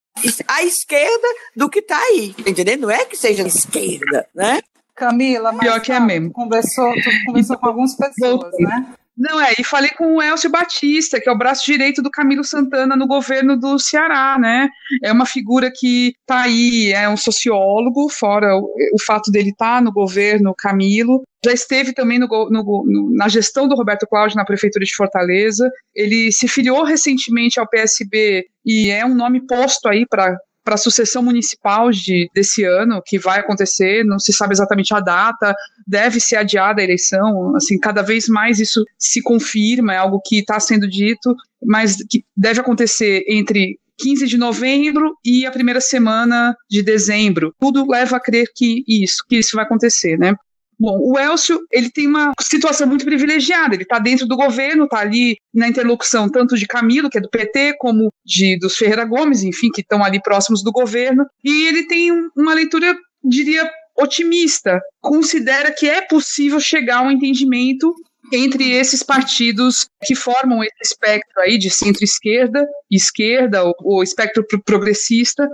[0.48, 2.78] a esquerda do que está aí, entendeu?
[2.78, 4.61] Não é que seja a esquerda, né?
[4.94, 6.33] Camila, mas Pior que é mesmo.
[6.33, 8.94] Conversou, tu conversou com algumas pessoas, né?
[9.20, 12.42] Não, é, e falei com o Elcio Batista, que é o braço direito do Camilo
[12.42, 14.70] Santana no governo do Ceará, né?
[15.02, 19.76] É uma figura que tá aí, é um sociólogo, fora o, o fato dele estar
[19.76, 21.22] tá no governo, Camilo.
[21.44, 25.70] Já esteve também no, no, no, na gestão do Roberto Cláudio na Prefeitura de Fortaleza.
[25.94, 30.79] Ele se filiou recentemente ao PSB e é um nome posto aí para para a
[30.79, 35.55] sucessão municipal de, desse ano, que vai acontecer, não se sabe exatamente a data,
[35.87, 40.40] deve ser adiada a eleição, assim, cada vez mais isso se confirma, é algo que
[40.40, 46.55] está sendo dito, mas que deve acontecer entre 15 de novembro e a primeira semana
[46.68, 47.55] de dezembro.
[47.61, 50.35] Tudo leva a crer que isso, que isso vai acontecer, né?
[50.80, 55.00] Bom, o Elcio, ele tem uma situação muito privilegiada, ele está dentro do governo, está
[55.00, 59.42] ali na interlocução tanto de Camilo, que é do PT, como de dos Ferreira Gomes,
[59.42, 65.70] enfim, que estão ali próximos do governo, e ele tem uma leitura, diria, otimista, considera
[65.70, 67.94] que é possível chegar a um entendimento
[68.32, 75.46] entre esses partidos que formam esse espectro aí de centro-esquerda, esquerda, o espectro progressista,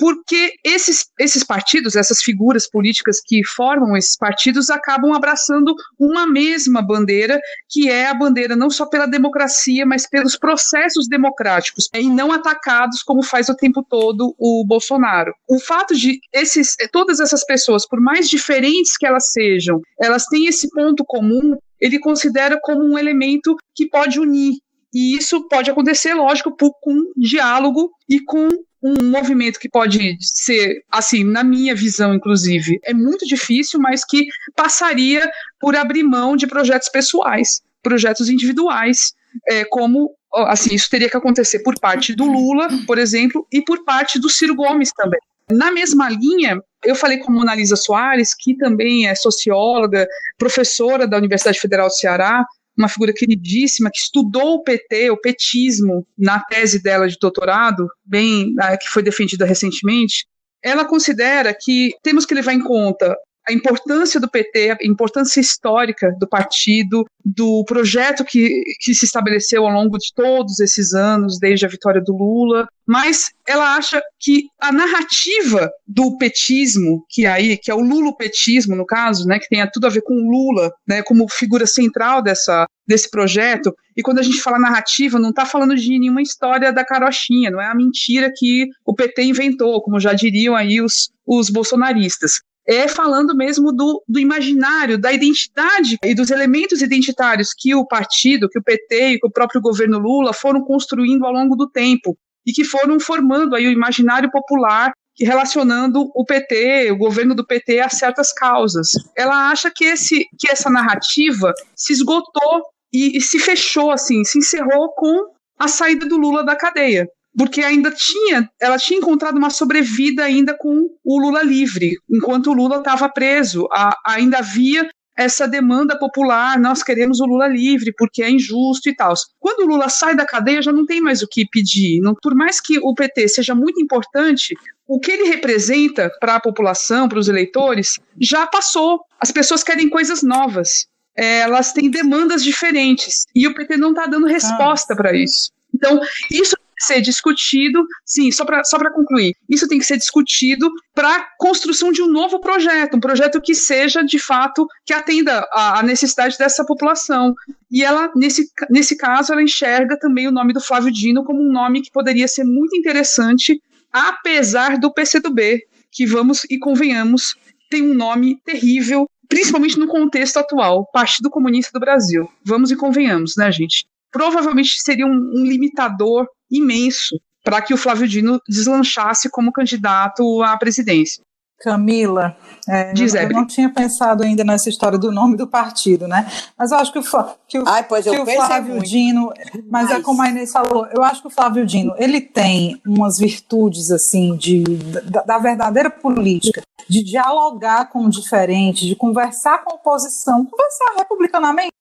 [0.00, 6.80] porque esses, esses partidos, essas figuras políticas que formam esses partidos, acabam abraçando uma mesma
[6.80, 12.32] bandeira, que é a bandeira não só pela democracia, mas pelos processos democráticos, e não
[12.32, 15.34] atacados como faz o tempo todo o Bolsonaro.
[15.46, 20.46] O fato de esses, todas essas pessoas, por mais diferentes que elas sejam, elas têm
[20.46, 24.54] esse ponto comum, ele considera como um elemento que pode unir.
[24.94, 28.48] E isso pode acontecer, lógico, por, com diálogo e com
[28.82, 34.26] um movimento que pode ser, assim, na minha visão, inclusive, é muito difícil, mas que
[34.56, 39.12] passaria por abrir mão de projetos pessoais, projetos individuais,
[39.48, 43.84] é, como assim, isso teria que acontecer por parte do Lula, por exemplo, e por
[43.84, 45.20] parte do Ciro Gomes também.
[45.50, 50.06] Na mesma linha, eu falei com a Mona Lisa Soares, que também é socióloga,
[50.38, 52.44] professora da Universidade Federal do Ceará,
[52.80, 58.54] uma figura queridíssima que estudou o PT, o petismo, na tese dela de doutorado, bem
[58.80, 60.26] que foi defendida recentemente,
[60.62, 63.16] ela considera que temos que levar em conta
[63.48, 69.66] a importância do PT, a importância histórica do partido, do projeto que, que se estabeleceu
[69.66, 74.44] ao longo de todos esses anos, desde a vitória do Lula, mas ela acha que
[74.60, 79.64] a narrativa do petismo, que aí, que é o lulopetismo no caso, né, que tem
[79.72, 84.18] tudo a ver com o Lula, né, como figura central dessa desse projeto, e quando
[84.18, 87.74] a gente fala narrativa, não está falando de nenhuma história da carochinha, não é a
[87.74, 93.72] mentira que o PT inventou, como já diriam aí os, os bolsonaristas é falando mesmo
[93.72, 99.08] do, do imaginário, da identidade e dos elementos identitários que o partido, que o PT
[99.08, 103.00] e que o próprio governo Lula foram construindo ao longo do tempo e que foram
[103.00, 108.88] formando aí o imaginário popular relacionando o PT, o governo do PT a certas causas.
[109.16, 114.38] Ela acha que esse que essa narrativa se esgotou e, e se fechou assim, se
[114.38, 117.06] encerrou com a saída do Lula da cadeia
[117.40, 122.52] porque ainda tinha, ela tinha encontrado uma sobrevida ainda com o Lula livre, enquanto o
[122.52, 123.66] Lula estava preso.
[123.72, 128.94] A, ainda havia essa demanda popular, nós queremos o Lula livre porque é injusto e
[128.94, 129.14] tal.
[129.38, 132.02] Quando o Lula sai da cadeia, já não tem mais o que pedir.
[132.02, 134.54] Não, por mais que o PT seja muito importante,
[134.86, 139.00] o que ele representa para a população, para os eleitores, já passou.
[139.18, 140.84] As pessoas querem coisas novas.
[141.16, 144.96] É, elas têm demandas diferentes e o PT não está dando resposta ah.
[144.96, 145.50] para isso.
[145.74, 145.98] Então,
[146.30, 151.92] isso ser discutido, sim, só para só concluir, isso tem que ser discutido para construção
[151.92, 156.64] de um novo projeto, um projeto que seja, de fato, que atenda à necessidade dessa
[156.64, 157.34] população.
[157.70, 161.52] E ela, nesse, nesse caso, ela enxerga também o nome do Flávio Dino como um
[161.52, 163.60] nome que poderia ser muito interessante,
[163.92, 167.34] apesar do PCdoB, que vamos e convenhamos,
[167.70, 172.28] tem um nome terrível, principalmente no contexto atual, Partido Comunista do Brasil.
[172.44, 173.86] Vamos e convenhamos, né, gente?
[174.10, 180.56] Provavelmente seria um, um limitador imenso para que o Flávio Dino deslanchasse como candidato à
[180.56, 181.22] presidência.
[181.60, 182.34] Camila,
[182.66, 186.26] é, eu, eu, não tinha pensado ainda nessa história do nome do partido, né?
[186.58, 187.02] Mas eu acho que o,
[187.46, 188.88] que o, Ai, que o Flávio muito.
[188.88, 189.30] Dino,
[189.68, 192.80] mas, mas, é como a Inês falou, eu acho que o Flávio Dino, ele tem
[192.86, 194.64] umas virtudes, assim, de,
[195.10, 200.94] da, da verdadeira política, de dialogar com o diferente, de conversar com a oposição, conversar
[200.96, 201.72] republicanamente,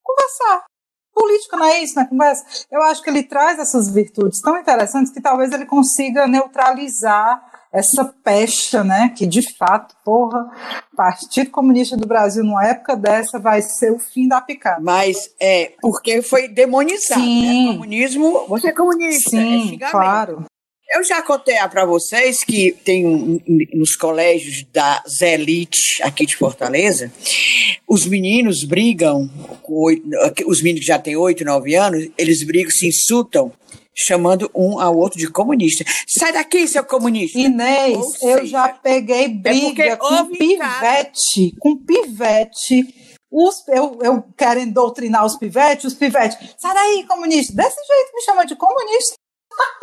[0.00, 0.64] conversar
[1.14, 2.08] política, não é isso na né?
[2.08, 2.44] conversa?
[2.70, 8.04] Eu acho que ele traz essas virtudes tão interessantes que talvez ele consiga neutralizar essa
[8.22, 10.48] pecha, né, que de fato, porra,
[10.96, 14.80] Partido Comunista do Brasil numa época dessa vai ser o fim da picada.
[14.80, 17.26] Mas é porque foi demonizado, né?
[17.26, 17.66] Sim.
[17.66, 17.72] né?
[17.72, 20.44] Comunismo, você é comunista, Sim, é claro.
[20.94, 23.40] Eu já contei para vocês que tem um,
[23.72, 27.12] nos colégios da Zelite aqui de Fortaleza,
[27.88, 29.28] os meninos brigam,
[30.46, 33.52] os meninos que já têm 8, 9 anos, eles brigam, se insultam
[33.92, 35.84] chamando um ao outro de comunista.
[36.06, 37.40] Sai daqui, seu comunista!
[37.40, 42.94] Inês, eu já peguei é briga é com pivete, com pivete.
[43.32, 47.52] Os, eu, eu quero doutrinar os pivetes, os pivetes, sai daí, comunista.
[47.52, 49.23] Desse jeito me chama de comunista.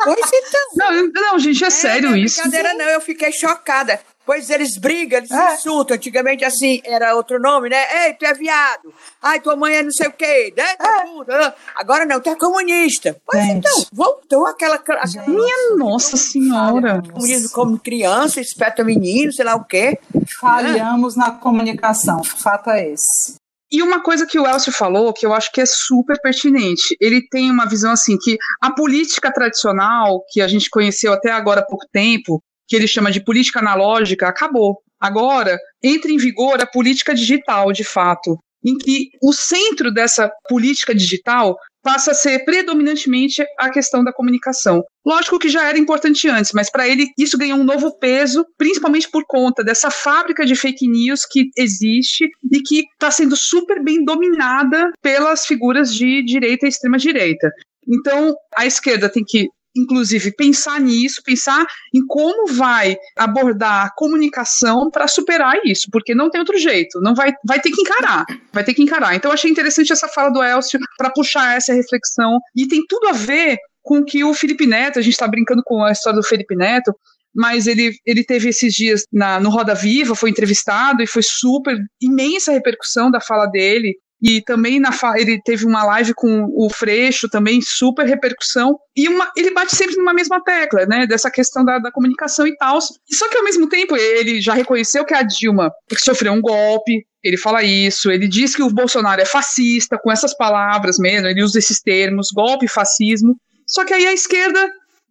[0.04, 0.60] Pois então.
[0.74, 2.40] Não, não, gente, é, é sério não é isso.
[2.42, 4.00] Brincadeira, não, eu fiquei chocada.
[4.24, 5.54] Pois eles brigam, eles é.
[5.54, 5.96] insultam.
[5.96, 8.06] Antigamente, assim, era outro nome, né?
[8.06, 8.94] Ei, tu é viado.
[9.20, 10.62] Ai, tua mãe é não sei o quê, né?
[10.62, 11.52] É.
[11.74, 13.16] Agora não, tu é comunista.
[13.26, 13.58] Pois gente.
[13.58, 14.76] então, voltou aquela.
[14.76, 17.02] aquela Minha nossa senhora.
[17.12, 19.98] Comunismo como criança, espeta menino, sei lá o quê.
[20.40, 22.22] Falhamos na comunicação.
[22.22, 23.41] Fato é esse.
[23.72, 27.26] E uma coisa que o Elcio falou, que eu acho que é super pertinente, ele
[27.26, 31.66] tem uma visão assim que a política tradicional, que a gente conheceu até agora há
[31.66, 34.76] pouco tempo, que ele chama de política analógica, acabou.
[35.00, 40.94] Agora entra em vigor a política digital, de fato, em que o centro dessa política
[40.94, 44.82] digital passa a ser predominantemente a questão da comunicação.
[45.04, 49.10] Lógico que já era importante antes, mas para ele isso ganhou um novo peso, principalmente
[49.10, 54.04] por conta dessa fábrica de fake news que existe e que está sendo super bem
[54.04, 57.50] dominada pelas figuras de direita e extrema direita.
[57.88, 64.90] Então, a esquerda tem que inclusive, pensar nisso, pensar em como vai abordar a comunicação
[64.90, 68.64] para superar isso, porque não tem outro jeito, não vai, vai ter que encarar, vai
[68.64, 69.14] ter que encarar.
[69.14, 73.12] Então, achei interessante essa fala do Elcio para puxar essa reflexão, e tem tudo a
[73.12, 76.54] ver com que o Felipe Neto, a gente está brincando com a história do Felipe
[76.54, 76.94] Neto,
[77.34, 81.76] mas ele, ele teve esses dias na, no Roda Viva, foi entrevistado e foi super
[82.00, 83.96] imensa repercussão da fala dele.
[84.22, 88.78] E também na ele teve uma live com o Freixo, também super repercussão.
[88.96, 91.06] E uma, ele bate sempre numa mesma tecla, né?
[91.06, 92.80] Dessa questão da, da comunicação e tal.
[92.80, 97.36] Só que ao mesmo tempo ele já reconheceu que a Dilma sofreu um golpe, ele
[97.36, 101.58] fala isso, ele diz que o Bolsonaro é fascista, com essas palavras mesmo, ele usa
[101.58, 103.36] esses termos, golpe, fascismo.
[103.66, 104.58] Só que aí a esquerda,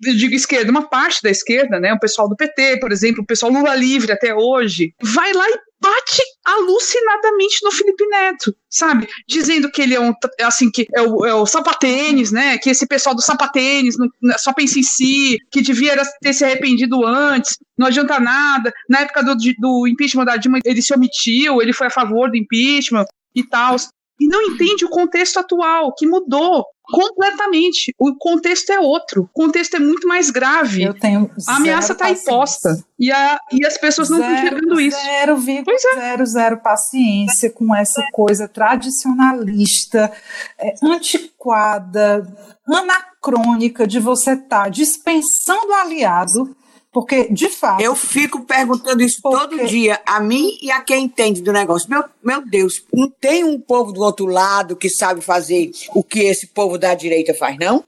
[0.05, 3.25] eu digo esquerda, uma parte da esquerda, né, o pessoal do PT, por exemplo, o
[3.25, 9.07] pessoal Lula livre até hoje, vai lá e bate alucinadamente no Felipe Neto, sabe?
[9.27, 10.13] Dizendo que ele é um,
[10.43, 12.57] assim, que é o, é o sapatênis, né?
[12.59, 13.95] Que esse pessoal do sapatênis
[14.37, 18.71] só pensa em si, que devia ter se arrependido antes, não adianta nada.
[18.87, 22.37] Na época do, do impeachment da Dilma, ele se omitiu, ele foi a favor do
[22.37, 23.75] impeachment e tal
[24.21, 27.91] e não entende o contexto atual, que mudou completamente.
[27.97, 29.23] O contexto é outro.
[29.23, 30.83] O contexto é muito mais grave.
[30.83, 32.77] Eu tenho a ameaça está imposta.
[32.99, 34.97] E, a, e as pessoas não estão enxergando isso.
[35.01, 35.95] Zero, pois é.
[35.95, 40.11] zero, zero paciência com essa coisa tradicionalista,
[40.59, 42.27] é, antiquada,
[42.67, 46.55] anacrônica de você estar tá dispensando aliado
[46.91, 47.81] porque, de fato.
[47.81, 49.37] Eu fico perguntando isso porque...
[49.37, 51.89] todo dia, a mim e a quem entende do negócio.
[51.89, 56.19] Meu, meu Deus, não tem um povo do outro lado que sabe fazer o que
[56.19, 57.83] esse povo da direita faz, não?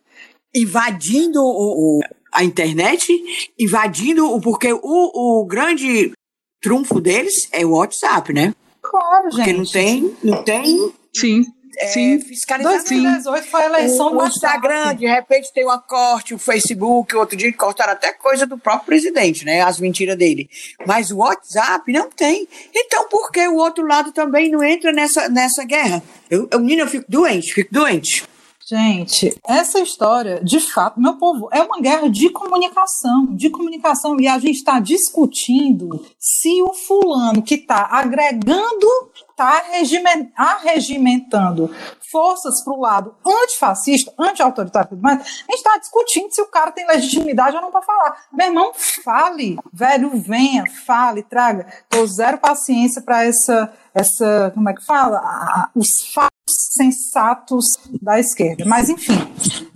[0.56, 3.12] Invadindo o, o a internet,
[3.60, 4.40] invadindo o.
[4.40, 6.12] Porque o, o grande
[6.62, 8.56] trunfo deles é o WhatsApp, né?
[8.82, 9.36] Claro, gente.
[9.36, 10.16] Porque não tem.
[10.24, 11.46] Não tem Sim
[11.78, 12.80] é, fiscalização.
[12.80, 17.38] 2018 foi a eleição o, o Instagram, de repente tem uma corte, o Facebook, outro
[17.38, 19.62] dia cortaram até coisa do próprio presidente, né?
[19.62, 20.50] As mentiras dele.
[20.86, 22.48] Mas o WhatsApp não tem.
[22.74, 26.02] Então por que o outro lado também não entra nessa, nessa guerra?
[26.30, 28.24] Eu, eu, menina, eu fico doente, fico doente.
[28.66, 34.26] Gente, essa história, de fato, meu povo, é uma guerra de comunicação, de comunicação, e
[34.26, 38.88] a gente está discutindo se o fulano que está agregando
[39.34, 39.64] está
[40.36, 41.74] arregimentando
[42.12, 46.48] forças para o lado antifascista, anti-autoritário e tudo mais, a gente está discutindo se o
[46.48, 48.26] cara tem legitimidade ou não para falar.
[48.32, 51.66] Meu irmão, fale, velho, venha, fale, traga.
[51.90, 55.70] Tô zero paciência para essa, essa, como é que fala?
[55.76, 56.34] os fatos
[56.76, 57.66] sensatos
[58.02, 58.66] da esquerda.
[58.66, 59.18] Mas, enfim,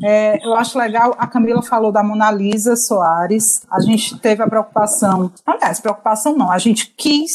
[0.03, 4.47] é, eu acho legal, a Camila falou da Mona Lisa Soares, a gente teve a
[4.47, 7.31] preocupação, aliás, preocupação não, a gente quis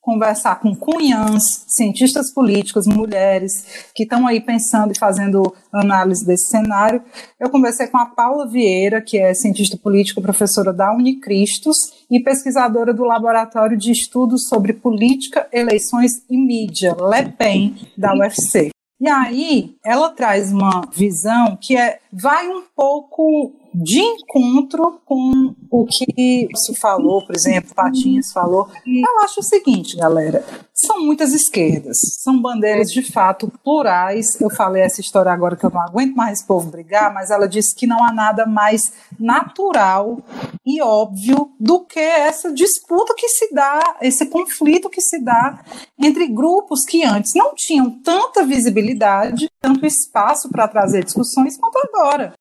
[0.00, 7.02] conversar com cunhãs, cientistas políticos, mulheres que estão aí pensando e fazendo análise desse cenário.
[7.40, 11.76] Eu conversei com a Paula Vieira, que é cientista política, professora da Unicristos
[12.10, 18.70] e pesquisadora do Laboratório de Estudos sobre Política, Eleições e Mídia, LEPEN, da UFC.
[19.00, 25.86] E aí, ela traz uma visão que é, vai um pouco de encontro com o
[25.86, 28.68] que se falou, por exemplo, Patinhas falou.
[28.86, 30.44] Eu acho o seguinte, galera:
[30.86, 34.40] são muitas esquerdas, são bandeiras de fato plurais.
[34.40, 37.48] Eu falei essa história agora que eu não aguento mais esse povo brigar, mas ela
[37.48, 40.18] disse que não há nada mais natural
[40.66, 45.64] e óbvio do que essa disputa que se dá, esse conflito que se dá
[45.98, 52.34] entre grupos que antes não tinham tanta visibilidade, tanto espaço para trazer discussões quanto agora.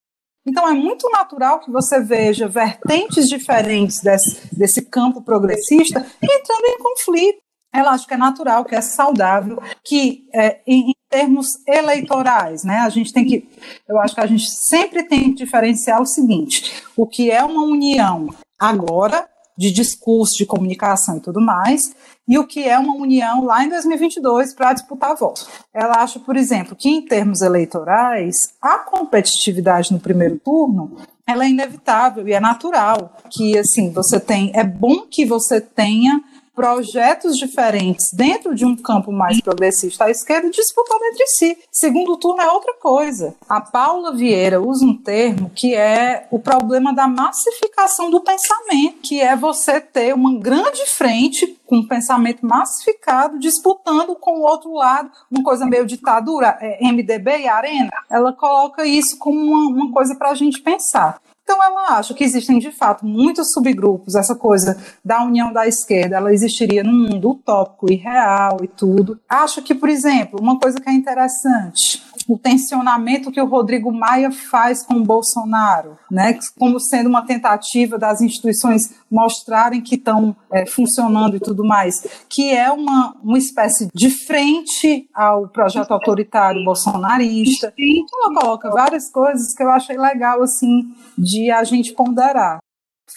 [0.45, 6.77] Então é muito natural que você veja vertentes diferentes desse, desse campo progressista entrando em
[6.79, 7.40] conflito.
[7.73, 12.89] Eu acho que é natural, que é saudável, que é, em, termos eleitorais, né, a
[12.89, 13.45] gente tem que,
[13.87, 17.63] eu acho que a gente sempre tem que diferenciar o seguinte: o que é uma
[17.63, 21.93] união agora de discurso, de comunicação e tudo mais,
[22.27, 25.47] e o que é uma união lá em 2022 para disputar votos.
[25.73, 30.97] Ela acha, por exemplo, que em termos eleitorais, a competitividade no primeiro turno
[31.27, 36.21] ela é inevitável e é natural que assim você tem é bom que você tenha
[36.55, 41.57] projetos diferentes dentro de um campo mais progressista à esquerda disputando entre si.
[41.71, 43.35] Segundo turno é outra coisa.
[43.47, 49.19] A Paula Vieira usa um termo que é o problema da massificação do pensamento, que
[49.19, 55.09] é você ter uma grande frente com um pensamento massificado disputando com o outro lado,
[55.31, 57.91] uma coisa meio ditadura, é, MDB e Arena.
[58.09, 61.21] Ela coloca isso como uma, uma coisa para a gente pensar.
[61.51, 66.15] Então ela acha que existem de fato muitos subgrupos, essa coisa da união da esquerda,
[66.15, 69.19] ela existiria num mundo utópico e real e tudo.
[69.27, 74.31] Acho que, por exemplo, uma coisa que é interessante, o tensionamento que o Rodrigo Maia
[74.31, 80.65] faz com o Bolsonaro, né, como sendo uma tentativa das instituições mostrarem que estão é,
[80.65, 87.73] funcionando e tudo mais, que é uma, uma espécie de frente ao projeto autoritário bolsonarista.
[87.77, 92.59] Então ela coloca várias coisas que eu achei legal assim de a gente ponderar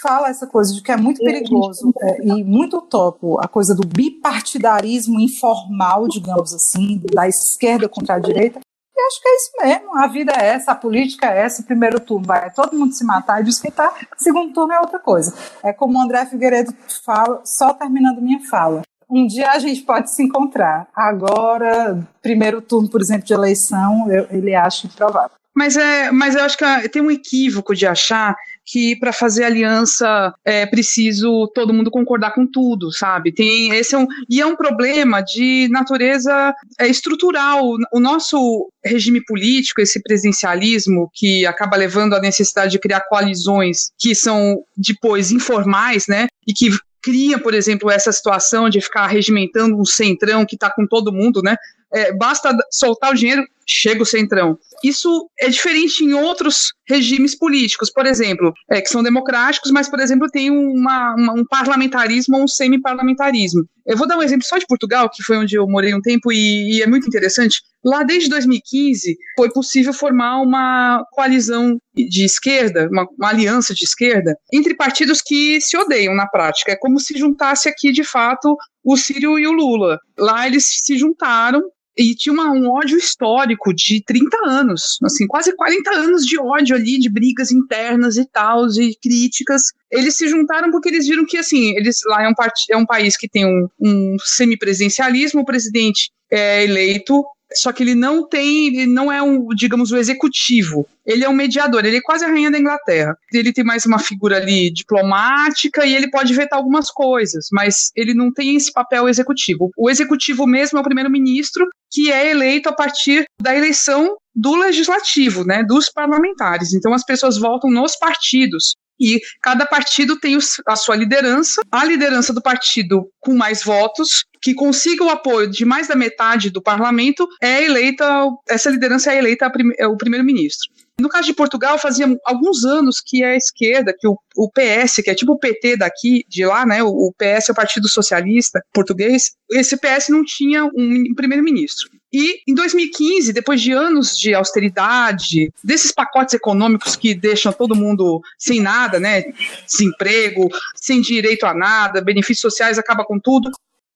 [0.00, 3.86] fala essa coisa de que é muito perigoso é, e muito utópico a coisa do
[3.86, 8.60] bipartidarismo informal, digamos assim, da esquerda contra a direita,
[8.96, 9.98] e acho que é isso mesmo.
[9.98, 11.64] A vida é essa, a política é essa.
[11.64, 13.92] Primeiro turno vai todo mundo se matar e disputar.
[14.16, 15.34] Segundo turno é outra coisa.
[15.64, 16.72] É como o André Figueiredo
[17.04, 18.82] fala, só terminando minha fala.
[19.10, 20.86] Um dia a gente pode se encontrar.
[20.94, 25.36] Agora, primeiro turno, por exemplo, de eleição, eu, ele acha improvável.
[25.54, 28.34] Mas, é, mas eu acho que tem um equívoco de achar
[28.64, 33.30] que para fazer aliança é preciso todo mundo concordar com tudo, sabe?
[33.32, 37.76] Tem esse é um, e é um problema de natureza é, estrutural.
[37.92, 44.14] O nosso regime político, esse presidencialismo que acaba levando à necessidade de criar coalizões que
[44.14, 46.26] são depois informais, né?
[46.48, 46.70] E que
[47.04, 51.42] cria, por exemplo, essa situação de ficar regimentando um centrão que está com todo mundo,
[51.42, 51.54] né?
[51.94, 54.58] É, basta soltar o dinheiro, chega o centrão.
[54.82, 60.00] Isso é diferente em outros regimes políticos, por exemplo, é, que são democráticos, mas, por
[60.00, 63.64] exemplo, tem uma, uma, um parlamentarismo ou um semi-parlamentarismo.
[63.86, 66.32] Eu vou dar um exemplo só de Portugal, que foi onde eu morei um tempo
[66.32, 67.62] e, e é muito interessante.
[67.84, 74.36] Lá, desde 2015, foi possível formar uma coalizão de esquerda, uma, uma aliança de esquerda,
[74.52, 76.72] entre partidos que se odeiam na prática.
[76.72, 79.98] É como se juntasse aqui, de fato, o Círio e o Lula.
[80.18, 81.62] Lá eles se juntaram
[81.96, 86.74] e tinha uma, um ódio histórico de 30 anos, assim, quase 40 anos de ódio
[86.74, 89.62] ali, de brigas internas e tal, e críticas.
[89.90, 92.34] Eles se juntaram porque eles viram que, assim, eles lá é um,
[92.70, 97.94] é um país que tem um, um semipresidencialismo, o presidente é eleito só que ele
[97.94, 100.86] não tem, ele não é um, digamos, o executivo.
[101.06, 103.16] Ele é um mediador, ele é quase a rainha da Inglaterra.
[103.32, 108.14] Ele tem mais uma figura ali diplomática e ele pode vetar algumas coisas, mas ele
[108.14, 109.70] não tem esse papel executivo.
[109.76, 115.44] O executivo mesmo é o primeiro-ministro, que é eleito a partir da eleição do legislativo,
[115.44, 116.74] né, dos parlamentares.
[116.74, 118.74] Então as pessoas votam nos partidos.
[118.98, 124.52] E cada partido tem a sua liderança, a liderança do partido com mais votos, que
[124.52, 128.04] consiga o apoio de mais da metade do parlamento, é eleita,
[128.46, 130.70] essa liderança é eleita é o primeiro-ministro.
[131.00, 135.10] No caso de Portugal, fazia alguns anos que a esquerda, que o, o PS, que
[135.10, 136.82] é tipo o PT daqui, de lá, né?
[136.82, 141.88] O, o PS é o Partido Socialista Português, esse PS não tinha um primeiro-ministro.
[142.12, 148.20] E em 2015, depois de anos de austeridade, desses pacotes econômicos que deixam todo mundo
[148.38, 149.24] sem nada, né?
[149.66, 153.50] Desemprego, sem direito a nada, benefícios sociais, acaba com tudo.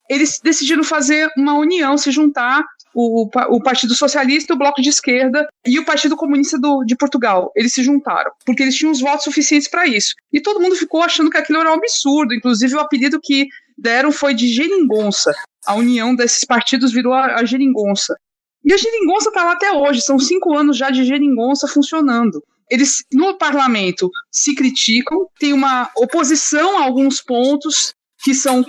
[0.09, 5.47] Eles decidiram fazer uma união, se juntar o, o, Partido Socialista, o Bloco de Esquerda
[5.67, 7.53] e o Partido Comunista do, de Portugal.
[7.55, 10.15] Eles se juntaram, porque eles tinham os votos suficientes para isso.
[10.33, 12.35] E todo mundo ficou achando que aquilo era um absurdo.
[12.35, 13.47] Inclusive, o apelido que
[13.77, 15.33] deram foi de geringonça.
[15.67, 18.17] A união desses partidos virou a, a geringonça.
[18.65, 22.43] E a geringonça está lá até hoje, são cinco anos já de geringonça funcionando.
[22.71, 28.65] Eles, no parlamento, se criticam, tem uma oposição a alguns pontos, que são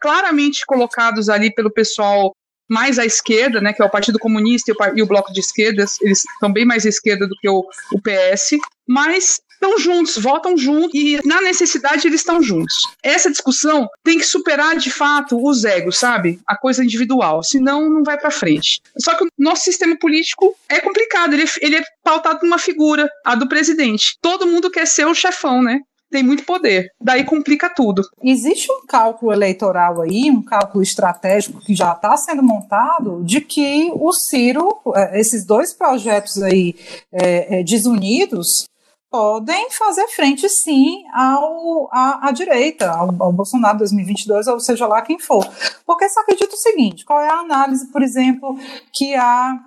[0.00, 2.34] claramente colocados ali pelo pessoal
[2.68, 5.40] mais à esquerda, né, que é o Partido Comunista e o, e o Bloco de
[5.40, 10.18] Esquerdas, eles estão bem mais à esquerda do que o, o PS, mas estão juntos,
[10.18, 12.74] votam juntos e na necessidade eles estão juntos.
[13.02, 16.40] Essa discussão tem que superar de fato os egos, sabe?
[16.46, 18.80] A coisa individual, senão não vai para frente.
[18.98, 23.34] Só que o nosso sistema político é complicado, ele, ele é pautado numa figura, a
[23.34, 24.18] do presidente.
[24.20, 25.80] Todo mundo quer ser o chefão, né?
[26.14, 26.92] Tem muito poder.
[27.00, 28.00] Daí complica tudo.
[28.22, 33.90] Existe um cálculo eleitoral aí, um cálculo estratégico que já está sendo montado de que
[33.92, 36.76] o Ciro, é, esses dois projetos aí
[37.10, 38.68] é, é, desunidos,
[39.10, 45.02] podem fazer frente sim ao, à, à direita, ao, ao, Bolsonaro 2022, ou seja lá
[45.02, 45.44] quem for.
[45.84, 48.56] Porque você acredita o seguinte: qual é a análise, por exemplo,
[48.92, 49.58] que a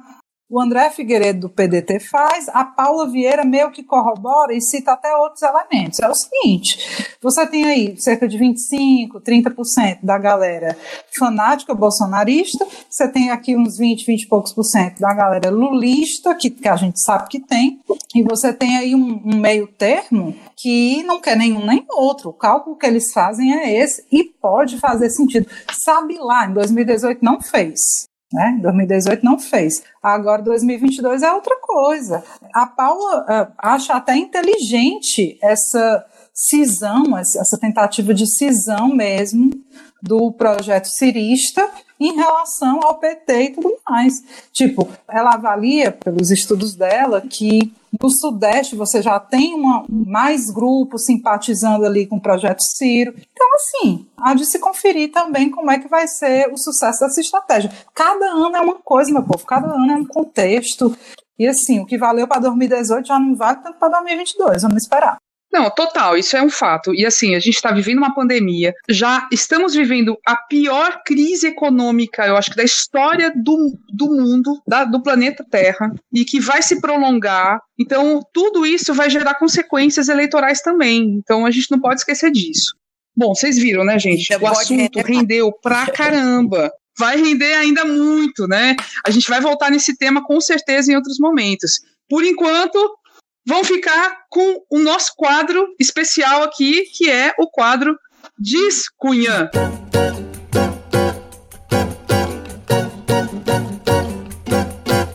[0.50, 5.14] o André Figueiredo do PDT faz, a Paula Vieira meio que corrobora e cita até
[5.16, 6.00] outros elementos.
[6.00, 10.78] É o seguinte: você tem aí cerca de 25, 30% da galera
[11.18, 16.34] fanática bolsonarista, você tem aqui uns 20, 20 e poucos por cento da galera lulista,
[16.34, 17.82] que, que a gente sabe que tem,
[18.16, 22.30] e você tem aí um, um meio termo que não quer nenhum nem outro.
[22.30, 25.48] O cálculo que eles fazem é esse e pode fazer sentido.
[25.74, 28.08] Sabe lá, em 2018 não fez.
[28.32, 28.60] Né?
[28.62, 29.84] 2018 não fez.
[30.04, 32.24] Agora 2022 é outra coisa.
[32.54, 39.50] A Paula uh, acha até inteligente essa cisão, essa tentativa de cisão mesmo
[40.02, 41.68] do projeto cirista
[42.00, 44.24] em relação ao PT e tudo mais.
[44.52, 51.06] Tipo, ela avalia, pelos estudos dela, que no Sudeste você já tem uma, mais grupos
[51.06, 53.14] simpatizando ali com o projeto Ciro.
[53.32, 57.22] Então, assim, há de se conferir também como é que vai ser o sucesso dessa
[57.22, 57.72] estratégia.
[57.94, 60.96] Cada ano é uma coisa, meu povo, cada ano é um contexto.
[61.40, 65.18] E assim, o que valeu para 2018 já não vale tanto para 2022, vamos esperar.
[65.52, 66.94] Não, total, isso é um fato.
[66.94, 72.28] E assim, a gente está vivendo uma pandemia, já estamos vivendo a pior crise econômica,
[72.28, 76.62] eu acho que da história do, do mundo, da, do planeta Terra, e que vai
[76.62, 77.62] se prolongar.
[77.80, 81.16] Então, tudo isso vai gerar consequências eleitorais também.
[81.18, 82.76] Então, a gente não pode esquecer disso.
[83.16, 84.32] Bom, vocês viram, né, gente?
[84.36, 88.76] O assunto rendeu pra caramba vai render ainda muito, né?
[89.06, 91.74] A gente vai voltar nesse tema com certeza em outros momentos.
[92.10, 92.98] Por enquanto,
[93.48, 97.98] vão ficar com o nosso quadro especial aqui, que é o quadro
[98.38, 99.50] Diz Cunha.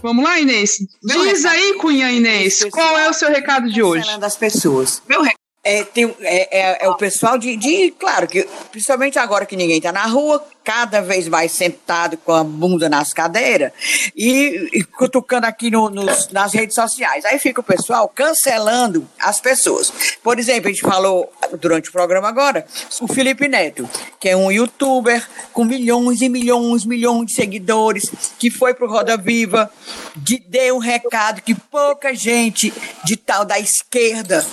[0.02, 0.76] Vamos lá, Inês?
[1.02, 4.18] Diz aí, Cunha Inês, qual é o seu recado de hoje?
[4.18, 5.02] das pessoas.
[5.06, 9.46] Meu recado é, tem, é, é, é, o pessoal de, de, Claro, que principalmente agora
[9.46, 13.72] que ninguém está na rua, cada vez mais sentado com a bunda nas cadeiras
[14.16, 17.24] e, e cutucando aqui no, nos, nas redes sociais.
[17.24, 19.92] Aí fica o pessoal cancelando as pessoas.
[20.20, 22.66] Por exemplo, a gente falou durante o programa agora
[23.00, 23.88] o Felipe Neto,
[24.18, 29.16] que é um youtuber com milhões e milhões, milhões de seguidores, que foi pro Roda
[29.16, 29.70] Viva,
[30.16, 32.72] de, deu um recado que pouca gente
[33.04, 34.44] de tal da esquerda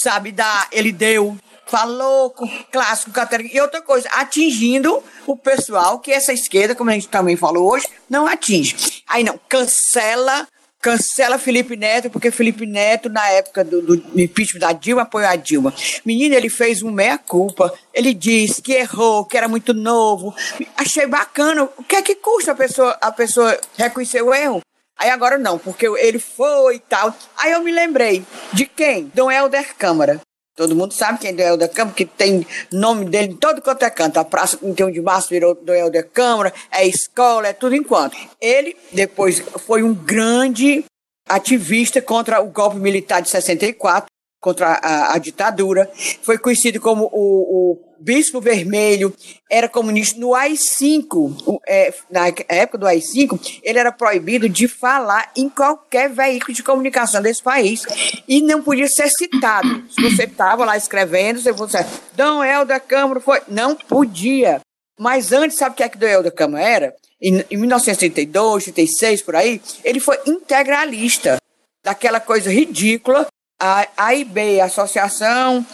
[0.00, 1.36] sabe, dar, ele deu,
[1.66, 6.94] falou com clássico, catarina, e outra coisa, atingindo o pessoal que essa esquerda, como a
[6.94, 9.02] gente também falou hoje, não atinge.
[9.08, 10.46] Aí não, cancela
[10.84, 15.34] cancela Felipe Neto, porque Felipe Neto, na época do, do impeachment da Dilma, apoiou a
[15.34, 15.72] Dilma.
[16.04, 17.72] Menino, ele fez um meia-culpa.
[17.94, 20.34] Ele disse que errou, que era muito novo.
[20.76, 21.64] Achei bacana.
[21.78, 24.60] O que é que custa a pessoa, a pessoa reconhecer o erro?
[24.98, 27.14] Aí agora não, porque ele foi e tal.
[27.36, 29.10] Aí eu me lembrei de quem?
[29.14, 30.20] Dom Helder Câmara.
[30.56, 33.84] Todo mundo sabe quem é Dom Helder Câmara, que tem nome dele em todo quanto
[33.84, 34.18] é canto.
[34.18, 38.16] A Praça 31 de Março virou Dom Helder Câmara, é escola, é tudo enquanto.
[38.40, 40.84] Ele depois foi um grande
[41.28, 44.06] ativista contra o golpe militar de 64,
[44.44, 45.90] contra a, a ditadura.
[46.20, 49.14] Foi conhecido como o, o Bispo Vermelho,
[49.50, 50.20] era comunista.
[50.20, 56.52] No AI-5, é, na época do AI-5, ele era proibido de falar em qualquer veículo
[56.52, 57.84] de comunicação desse país
[58.28, 59.82] e não podia ser citado.
[59.88, 61.78] Se você estava lá escrevendo, você fosse
[62.14, 63.40] Dom Helder Câmara foi.
[63.48, 64.60] Não podia.
[65.00, 66.94] Mas antes, sabe o que é que Dom Helder Câmara era?
[67.22, 71.38] Em, em 1932, 36, por aí, ele foi integralista
[71.82, 73.26] daquela coisa ridícula
[73.64, 75.64] a AIB, Associação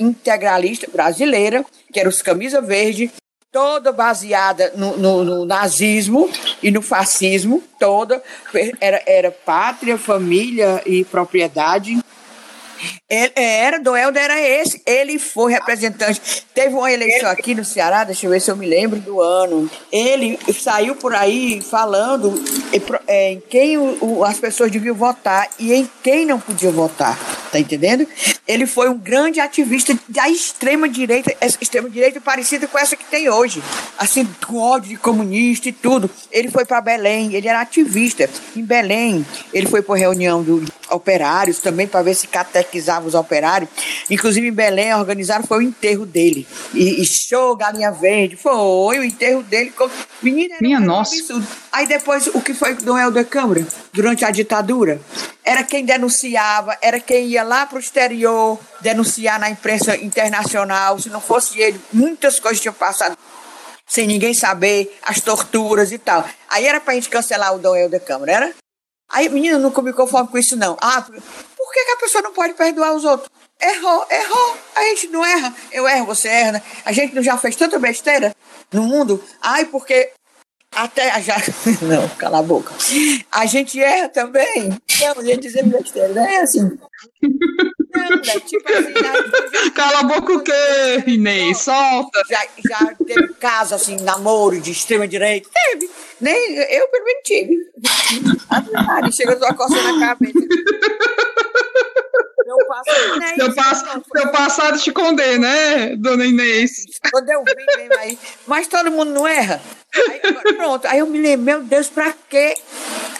[0.00, 3.12] Integralista Brasileira, que era os Camisa Verde,
[3.52, 6.28] toda baseada no, no, no, nazismo
[6.60, 8.20] e no fascismo, toda
[8.80, 11.96] era, era pátria, família e propriedade.
[13.10, 14.82] Ele, era, do Helder era esse.
[14.84, 16.44] Ele foi representante.
[16.54, 19.70] Teve uma eleição aqui no Ceará, deixa eu ver se eu me lembro do ano.
[19.90, 22.34] Ele saiu por aí falando
[23.08, 23.76] em quem
[24.26, 27.18] as pessoas deviam votar e em quem não podiam votar.
[27.50, 28.06] Tá entendendo?
[28.46, 33.62] Ele foi um grande ativista da extrema-direita, extrema-direita parecida com essa que tem hoje.
[33.96, 36.10] Assim, com ódio de comunista e tudo.
[36.30, 38.28] Ele foi para Belém, ele era ativista.
[38.54, 43.70] Em Belém, ele foi para reunião dos operários também para ver se catequizava os operários.
[44.10, 46.46] Inclusive em Belém, organizaram foi o enterro dele.
[46.74, 48.36] E, e show, galinha verde.
[48.36, 49.72] Foi o enterro dele.
[50.22, 51.14] Menina, Minha um nossa.
[51.14, 51.46] Absurdo.
[51.70, 53.66] Aí depois, o que foi do Helder Câmara?
[53.92, 55.00] Durante a ditadura?
[55.44, 60.98] Era quem denunciava, era quem ia lá para o exterior denunciar na imprensa internacional.
[60.98, 63.16] Se não fosse ele, muitas coisas tinham passado
[63.88, 66.22] sem ninguém saber, as torturas e tal.
[66.50, 68.54] Aí era pra gente cancelar o Dom Helder Câmara, era?
[69.10, 70.76] Aí, menina, não me conformo com isso, não.
[70.80, 71.04] Ah,
[71.68, 73.28] por que, que a pessoa não pode perdoar os outros?
[73.60, 74.56] Errou, errou.
[74.74, 75.54] A gente não erra.
[75.70, 76.52] Eu erro, você erra.
[76.52, 76.62] Né?
[76.82, 78.34] A gente não já fez tanta besteira
[78.72, 79.22] no mundo?
[79.42, 80.10] Ai, porque
[80.74, 81.36] até já.
[81.82, 82.72] Não, cala a boca.
[83.30, 84.68] A gente erra também.
[84.68, 86.36] Não, a gente dizer besteira, né?
[86.36, 86.62] É assim.
[86.62, 88.40] Não, né?
[88.46, 89.70] Tipo assim, já...
[89.72, 91.58] Cala a boca o quê, Inês?
[91.58, 92.22] Solta.
[92.30, 95.50] Já, já teve caso, assim, namoro de extrema-direita?
[95.52, 95.90] Teve.
[96.20, 97.56] Nem, eu, pelo menos, tive.
[98.48, 100.38] A chega a coça na cabeça.
[102.48, 103.34] Meu passado, né?
[103.34, 103.84] seu, pass
[104.16, 106.86] seu passado te condena, né, dona Inês?
[107.10, 108.18] Quando eu vim mesmo aí.
[108.46, 109.60] Mas todo mundo não erra.
[110.08, 112.54] Aí, pronto, aí eu me lembro, meu Deus, pra que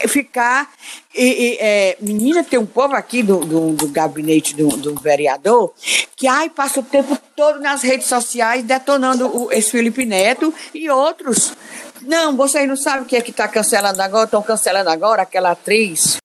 [0.09, 0.71] ficar.
[1.15, 5.75] E, e é, menina, tem um povo aqui do, do, do gabinete do, do, vereador
[6.17, 10.89] que ai, passa o tempo todo nas redes sociais detonando o, esse Felipe Neto e
[10.89, 11.53] outros.
[12.01, 15.51] Não, vocês não sabem o que é que está cancelando agora, estão cancelando agora aquela
[15.51, 16.17] atriz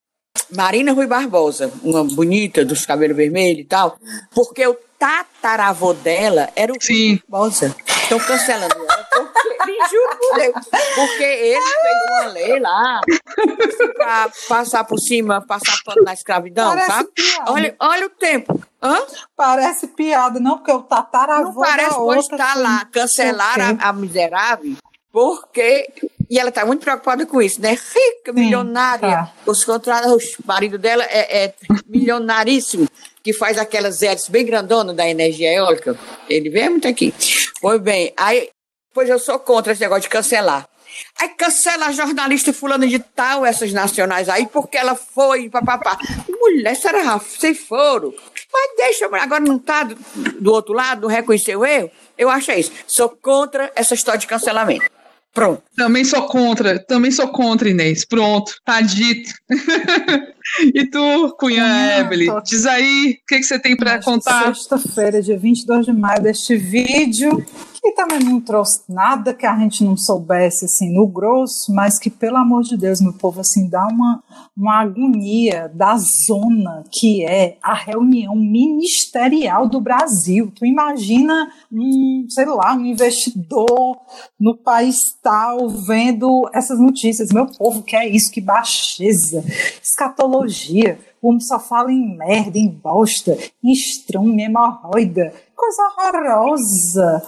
[0.56, 3.98] Marina Rui Barbosa, uma bonita dos cabelos vermelhos e tal,
[4.34, 7.10] porque o tataravô dela era o Sim.
[7.10, 7.76] Rui Barbosa.
[8.04, 10.66] Estão cancelando ela porque, me juro por Deus,
[10.96, 13.02] porque ele fez uma lei lá
[13.96, 17.10] para passar por cima, passar pano na escravidão, parece sabe?
[17.16, 17.52] Piada.
[17.52, 18.62] Olha, olha o tempo.
[18.82, 18.98] Hã?
[19.36, 24.76] Parece piada, não, porque o tataravô Não parece, pois está lá, cancelaram a, a miserável
[25.14, 25.88] porque.
[26.34, 27.74] E ela está muito preocupada com isso, né?
[27.74, 29.08] Rica, Sim, milionária.
[29.08, 29.34] Tá.
[29.46, 31.54] Os contratos, o marido dela é, é
[31.88, 32.90] milionaríssimo,
[33.22, 35.96] que faz aquelas hélices bem grandonas da energia eólica.
[36.28, 37.14] Ele vem muito aqui.
[37.62, 38.50] Pois bem, aí,
[38.92, 40.68] pois eu sou contra esse negócio de cancelar.
[41.22, 46.00] Aí cancela a jornalista fulana de tal, essas nacionais aí, porque ela foi, papapá.
[46.28, 48.12] Mulher, será vocês foram?
[48.52, 49.96] Mas deixa, agora não está do,
[50.42, 51.92] do outro lado, não reconheceu o erro?
[52.18, 52.72] Eu acho é isso.
[52.88, 55.03] Sou contra essa história de cancelamento.
[55.34, 55.64] Pronto.
[55.76, 58.06] Também sou contra, também sou contra, Inês.
[58.06, 59.34] Pronto, tá dito.
[60.74, 62.42] e tu, Cunha ah, Evelyn, tô...
[62.42, 64.54] diz aí o que, que você tem para contar.
[64.54, 67.44] Sexta-feira, dia 22 de maio, deste vídeo
[67.84, 72.10] que também não trouxe nada que a gente não soubesse assim no grosso, mas que
[72.10, 74.24] pelo amor de Deus, meu povo, assim dá uma,
[74.56, 80.50] uma agonia da zona que é a reunião ministerial do Brasil.
[80.56, 84.00] Tu imagina um, sei lá, um investidor
[84.40, 87.34] no país tal vendo essas notícias.
[87.34, 88.32] Meu povo, que é isso?
[88.32, 89.44] Que baixeza,
[89.84, 90.33] escatologia.
[91.22, 95.34] O homem só fala em merda, em bosta, em estrume, hemorroida.
[95.56, 97.24] Coisa horrorosa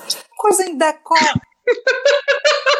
[0.46, 1.18] coisa em decor.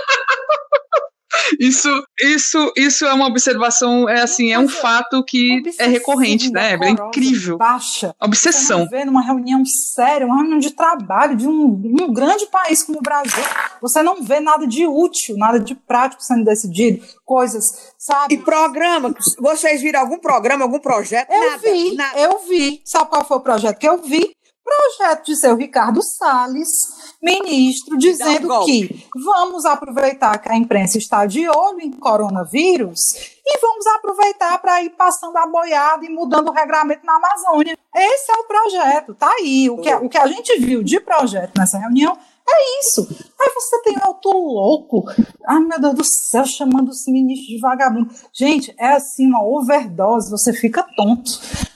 [1.60, 1.90] Isso,
[2.22, 6.78] isso, isso é uma observação, é assim, é um fato que é recorrente, né?
[6.82, 7.58] É incrível.
[7.58, 8.16] Baixa.
[8.22, 8.86] Obsessão.
[8.86, 11.66] Você vê numa reunião séria, uma reunião de trabalho de um,
[12.02, 13.44] um grande país como o Brasil,
[13.82, 18.36] você não vê nada de útil, nada de prático sendo decidido, coisas, sabe?
[18.36, 21.32] E programa, vocês viram algum programa, algum projeto?
[21.32, 22.20] Eu nada, vi, nada.
[22.20, 22.82] eu vi.
[22.84, 24.36] Sabe qual foi o projeto que eu vi?
[24.66, 31.48] Projeto de seu Ricardo Salles, ministro, dizendo que vamos aproveitar que a imprensa está de
[31.48, 33.14] olho em coronavírus
[33.46, 37.78] e vamos aproveitar para ir passando a boiada e mudando o regramento na Amazônia.
[37.96, 39.70] Esse é o projeto, tá aí.
[39.70, 42.18] O que, o que a gente viu de projeto nessa reunião
[42.48, 43.08] é isso.
[43.40, 45.04] Aí você tem outro louco.
[45.48, 48.14] Ai, meu Deus do céu, chamando os ministros de vagabundo.
[48.32, 51.32] Gente, é assim uma overdose, você fica tonto.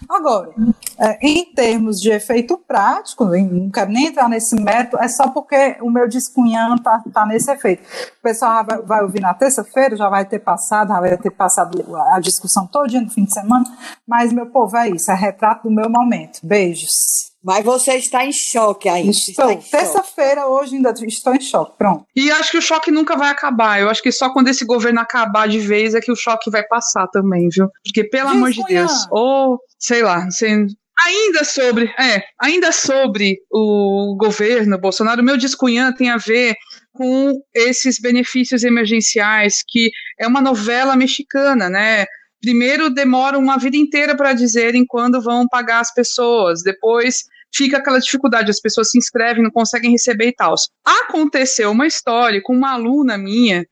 [0.07, 0.51] Agora,
[0.97, 5.77] é, em termos de efeito prático, não quero nem entrar nesse método, é só porque
[5.81, 7.83] o meu descunhão está tá nesse efeito.
[8.19, 11.83] O pessoal vai, vai ouvir na terça-feira, já vai ter passado, já vai ter passado
[12.11, 13.65] a discussão todo dia no fim de semana,
[14.07, 16.39] mas, meu povo, é isso, é retrato do meu momento.
[16.43, 17.28] Beijos.
[17.43, 19.11] Mas você está em choque ainda.
[19.11, 19.55] Estou.
[19.57, 21.77] Terça-feira, hoje ainda estou em choque.
[21.77, 22.05] Pronto.
[22.15, 23.79] E acho que o choque nunca vai acabar.
[23.79, 26.63] Eu acho que só quando esse governo acabar de vez é que o choque vai
[26.63, 27.69] passar também, viu?
[27.83, 30.67] Porque, pelo Diz, amor de Deus, ou, sei lá, sem
[31.05, 36.55] Ainda sobre, é, ainda sobre o governo Bolsonaro, o meu descunhã tem a ver
[36.91, 42.05] com esses benefícios emergenciais, que é uma novela mexicana, né?
[42.41, 47.23] Primeiro demoram uma vida inteira para dizerem quando vão pagar as pessoas, depois
[47.53, 50.55] fica aquela dificuldade, as pessoas se inscrevem, não conseguem receber e tal.
[50.85, 53.65] Aconteceu uma história com uma aluna minha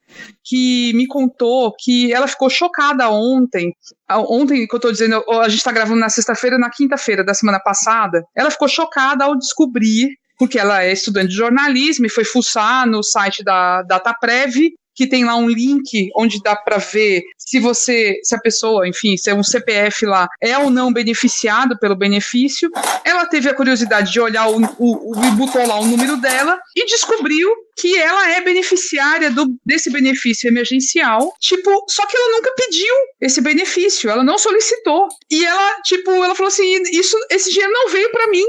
[0.44, 3.72] que me contou que ela ficou chocada ontem.
[4.10, 7.60] Ontem, que eu estou dizendo, a gente está gravando na sexta-feira, na quinta-feira da semana
[7.60, 10.08] passada, ela ficou chocada ao descobrir
[10.38, 15.24] porque ela é estudante de jornalismo e foi fuçar no site da DataPrev que tem
[15.24, 19.34] lá um link onde dá para ver se você, se a pessoa, enfim, se é
[19.34, 22.68] um CPF lá é ou não beneficiado pelo benefício.
[23.04, 26.84] Ela teve a curiosidade de olhar o, o, o botou lá o número dela e
[26.86, 32.94] descobriu que ela é beneficiária do, desse benefício emergencial, tipo, só que ela nunca pediu
[33.20, 35.06] esse benefício, ela não solicitou.
[35.30, 38.44] E ela, tipo, ela falou assim, isso, esse dinheiro não veio para mim.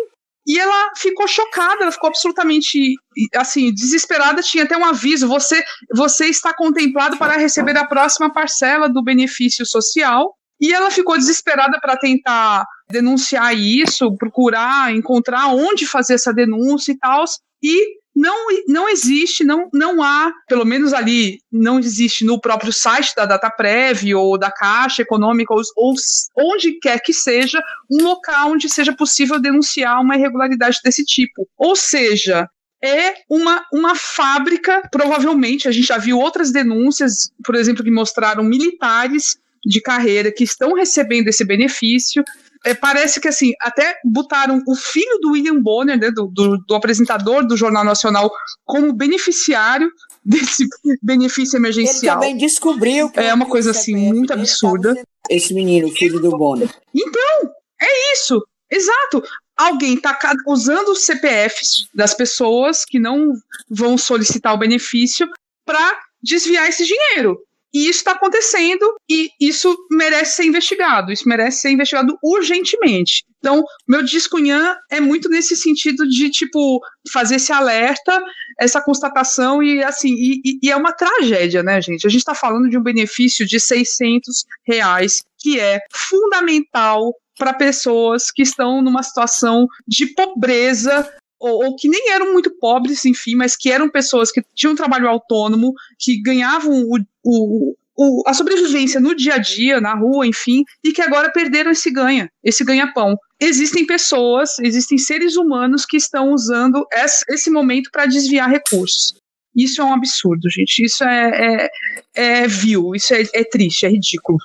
[0.50, 2.96] E ela ficou chocada, ela ficou absolutamente
[3.36, 5.62] assim, desesperada, tinha até um aviso, você
[5.94, 10.34] você está contemplado para receber a próxima parcela do benefício social.
[10.60, 16.98] E ela ficou desesperada para tentar denunciar isso, procurar encontrar onde fazer essa denúncia e
[16.98, 17.26] tal.
[17.62, 23.16] E não, não existe, não, não há, pelo menos ali, não existe no próprio site
[23.16, 25.96] da DataPrev ou da Caixa Econômica ou, ou
[26.38, 31.48] onde quer que seja, um local onde seja possível denunciar uma irregularidade desse tipo.
[31.58, 32.46] Ou seja,
[32.84, 38.44] é uma, uma fábrica, provavelmente, a gente já viu outras denúncias, por exemplo, que mostraram
[38.44, 42.22] militares de carreira que estão recebendo esse benefício,
[42.66, 46.76] é, parece que assim, até botaram o filho do William Bonner, né, do, do, do,
[46.76, 48.32] apresentador do Jornal Nacional,
[48.66, 49.90] como beneficiário
[50.24, 50.68] desse
[51.02, 52.16] benefício emergencial.
[52.16, 55.02] Ele também descobriu que é uma coisa assim muito absurda.
[55.30, 56.70] Esse menino, o filho do Bonner.
[56.94, 57.52] Então,
[57.82, 58.44] é isso.
[58.70, 59.24] Exato.
[59.58, 63.34] Alguém está usando os CPFs das pessoas que não
[63.70, 65.28] vão solicitar o benefício
[65.66, 67.38] para desviar esse dinheiro.
[67.74, 71.12] E isso está acontecendo e isso merece ser investigado.
[71.12, 73.24] Isso merece ser investigado urgentemente.
[73.40, 78.22] Então, meu descunhã é muito nesse sentido de, tipo, fazer esse alerta,
[78.60, 82.06] essa constatação e, assim, e, e é uma tragédia, né, gente?
[82.06, 88.30] A gente está falando de um benefício de 600 reais, que é fundamental para pessoas
[88.30, 91.10] que estão numa situação de pobreza
[91.40, 95.08] ou, ou, que nem eram muito pobres, enfim, mas que eram pessoas que tinham trabalho
[95.08, 100.64] autônomo, que ganhavam o, o, o, a sobrevivência no dia a dia, na rua, enfim,
[100.84, 103.18] e que agora perderam esse ganha, esse ganha-pão.
[103.40, 109.14] Existem pessoas, existem seres humanos que estão usando esse, esse momento para desviar recursos.
[109.56, 110.84] Isso é um absurdo, gente.
[110.84, 114.38] Isso é, é, é vil, isso é, é triste, é ridículo.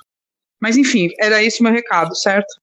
[0.61, 2.53] Mas enfim, era esse o meu recado, certo?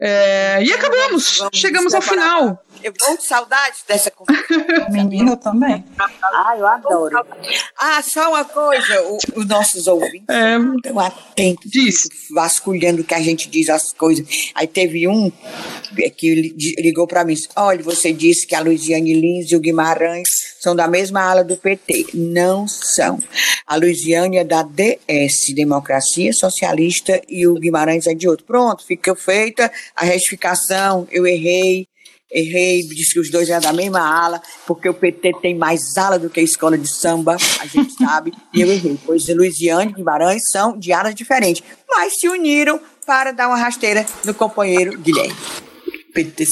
[0.00, 2.64] É, e acabamos, Vamos chegamos ao final.
[2.82, 4.46] Eu vou de saudade dessa conversa.
[4.90, 5.84] Menina, também.
[5.98, 7.26] Ah, eu adoro.
[7.76, 12.08] Ah, só uma coisa, o, os nossos ouvintes é, estão atentos, diz.
[12.30, 14.24] vasculhando o que a gente diz as coisas.
[14.54, 15.32] Aí teve um
[16.16, 20.74] que ligou para mim, olha, você disse que a Luiziane Lins e o Guimarães são
[20.74, 22.08] da mesma ala do PT.
[22.14, 23.18] Não são.
[23.66, 28.44] A Luiziane é da DS, Democracia Socialista, e o Guimarães é de outro.
[28.44, 31.86] Pronto, fica feita a retificação, eu errei,
[32.30, 36.18] errei, disse que os dois eram da mesma ala, porque o PT tem mais ala
[36.18, 38.98] do que a escola de samba, a gente sabe, e eu errei.
[39.04, 44.04] Pois Luiziane e Guimarães são de alas diferentes, mas se uniram para dar uma rasteira
[44.24, 45.34] no companheiro Guilherme.
[46.12, 46.44] PT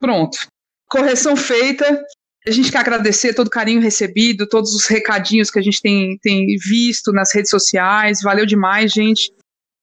[0.00, 0.53] Pronto.
[0.94, 2.04] Correção feita.
[2.46, 6.16] A gente quer agradecer todo o carinho recebido, todos os recadinhos que a gente tem,
[6.22, 8.22] tem visto nas redes sociais.
[8.22, 9.32] Valeu demais, gente.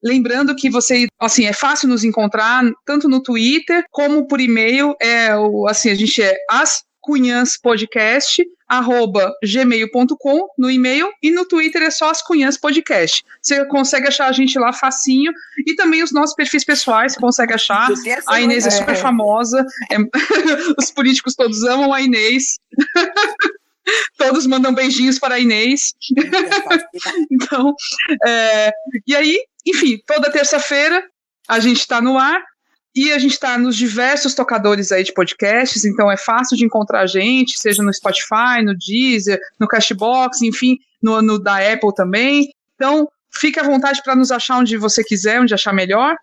[0.01, 4.95] Lembrando que você, assim, é fácil nos encontrar tanto no Twitter como por e-mail.
[5.01, 5.31] É,
[5.67, 8.41] assim, a gente é as Cunhãs Podcast,
[8.71, 13.21] arroba gmail.com no e-mail e no Twitter é só as Cunhãs Podcast.
[13.41, 15.33] Você consegue achar a gente lá facinho
[15.67, 17.89] e também os nossos perfis pessoais, você consegue achar.
[18.27, 19.97] A Inês é, é super famosa, é,
[20.79, 22.59] os políticos todos amam a Inês.
[24.15, 25.95] Todos mandam beijinhos para a Inês.
[27.31, 27.73] então,
[28.25, 28.71] é,
[29.07, 31.03] e aí, enfim, toda terça-feira
[31.47, 32.41] a gente está no ar
[32.95, 37.01] e a gente está nos diversos tocadores aí de podcasts, então é fácil de encontrar
[37.01, 42.49] a gente, seja no Spotify, no Deezer, no Cashbox, enfim, no, no da Apple também.
[42.75, 46.15] Então, fique à vontade para nos achar onde você quiser, onde achar melhor.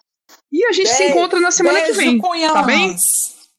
[0.53, 2.19] E a gente beijo, se encontra na semana que vem.
[2.53, 2.95] Tá bem?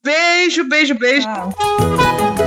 [0.02, 1.26] Beijo, beijo, beijo.
[1.26, 2.39] Tchau.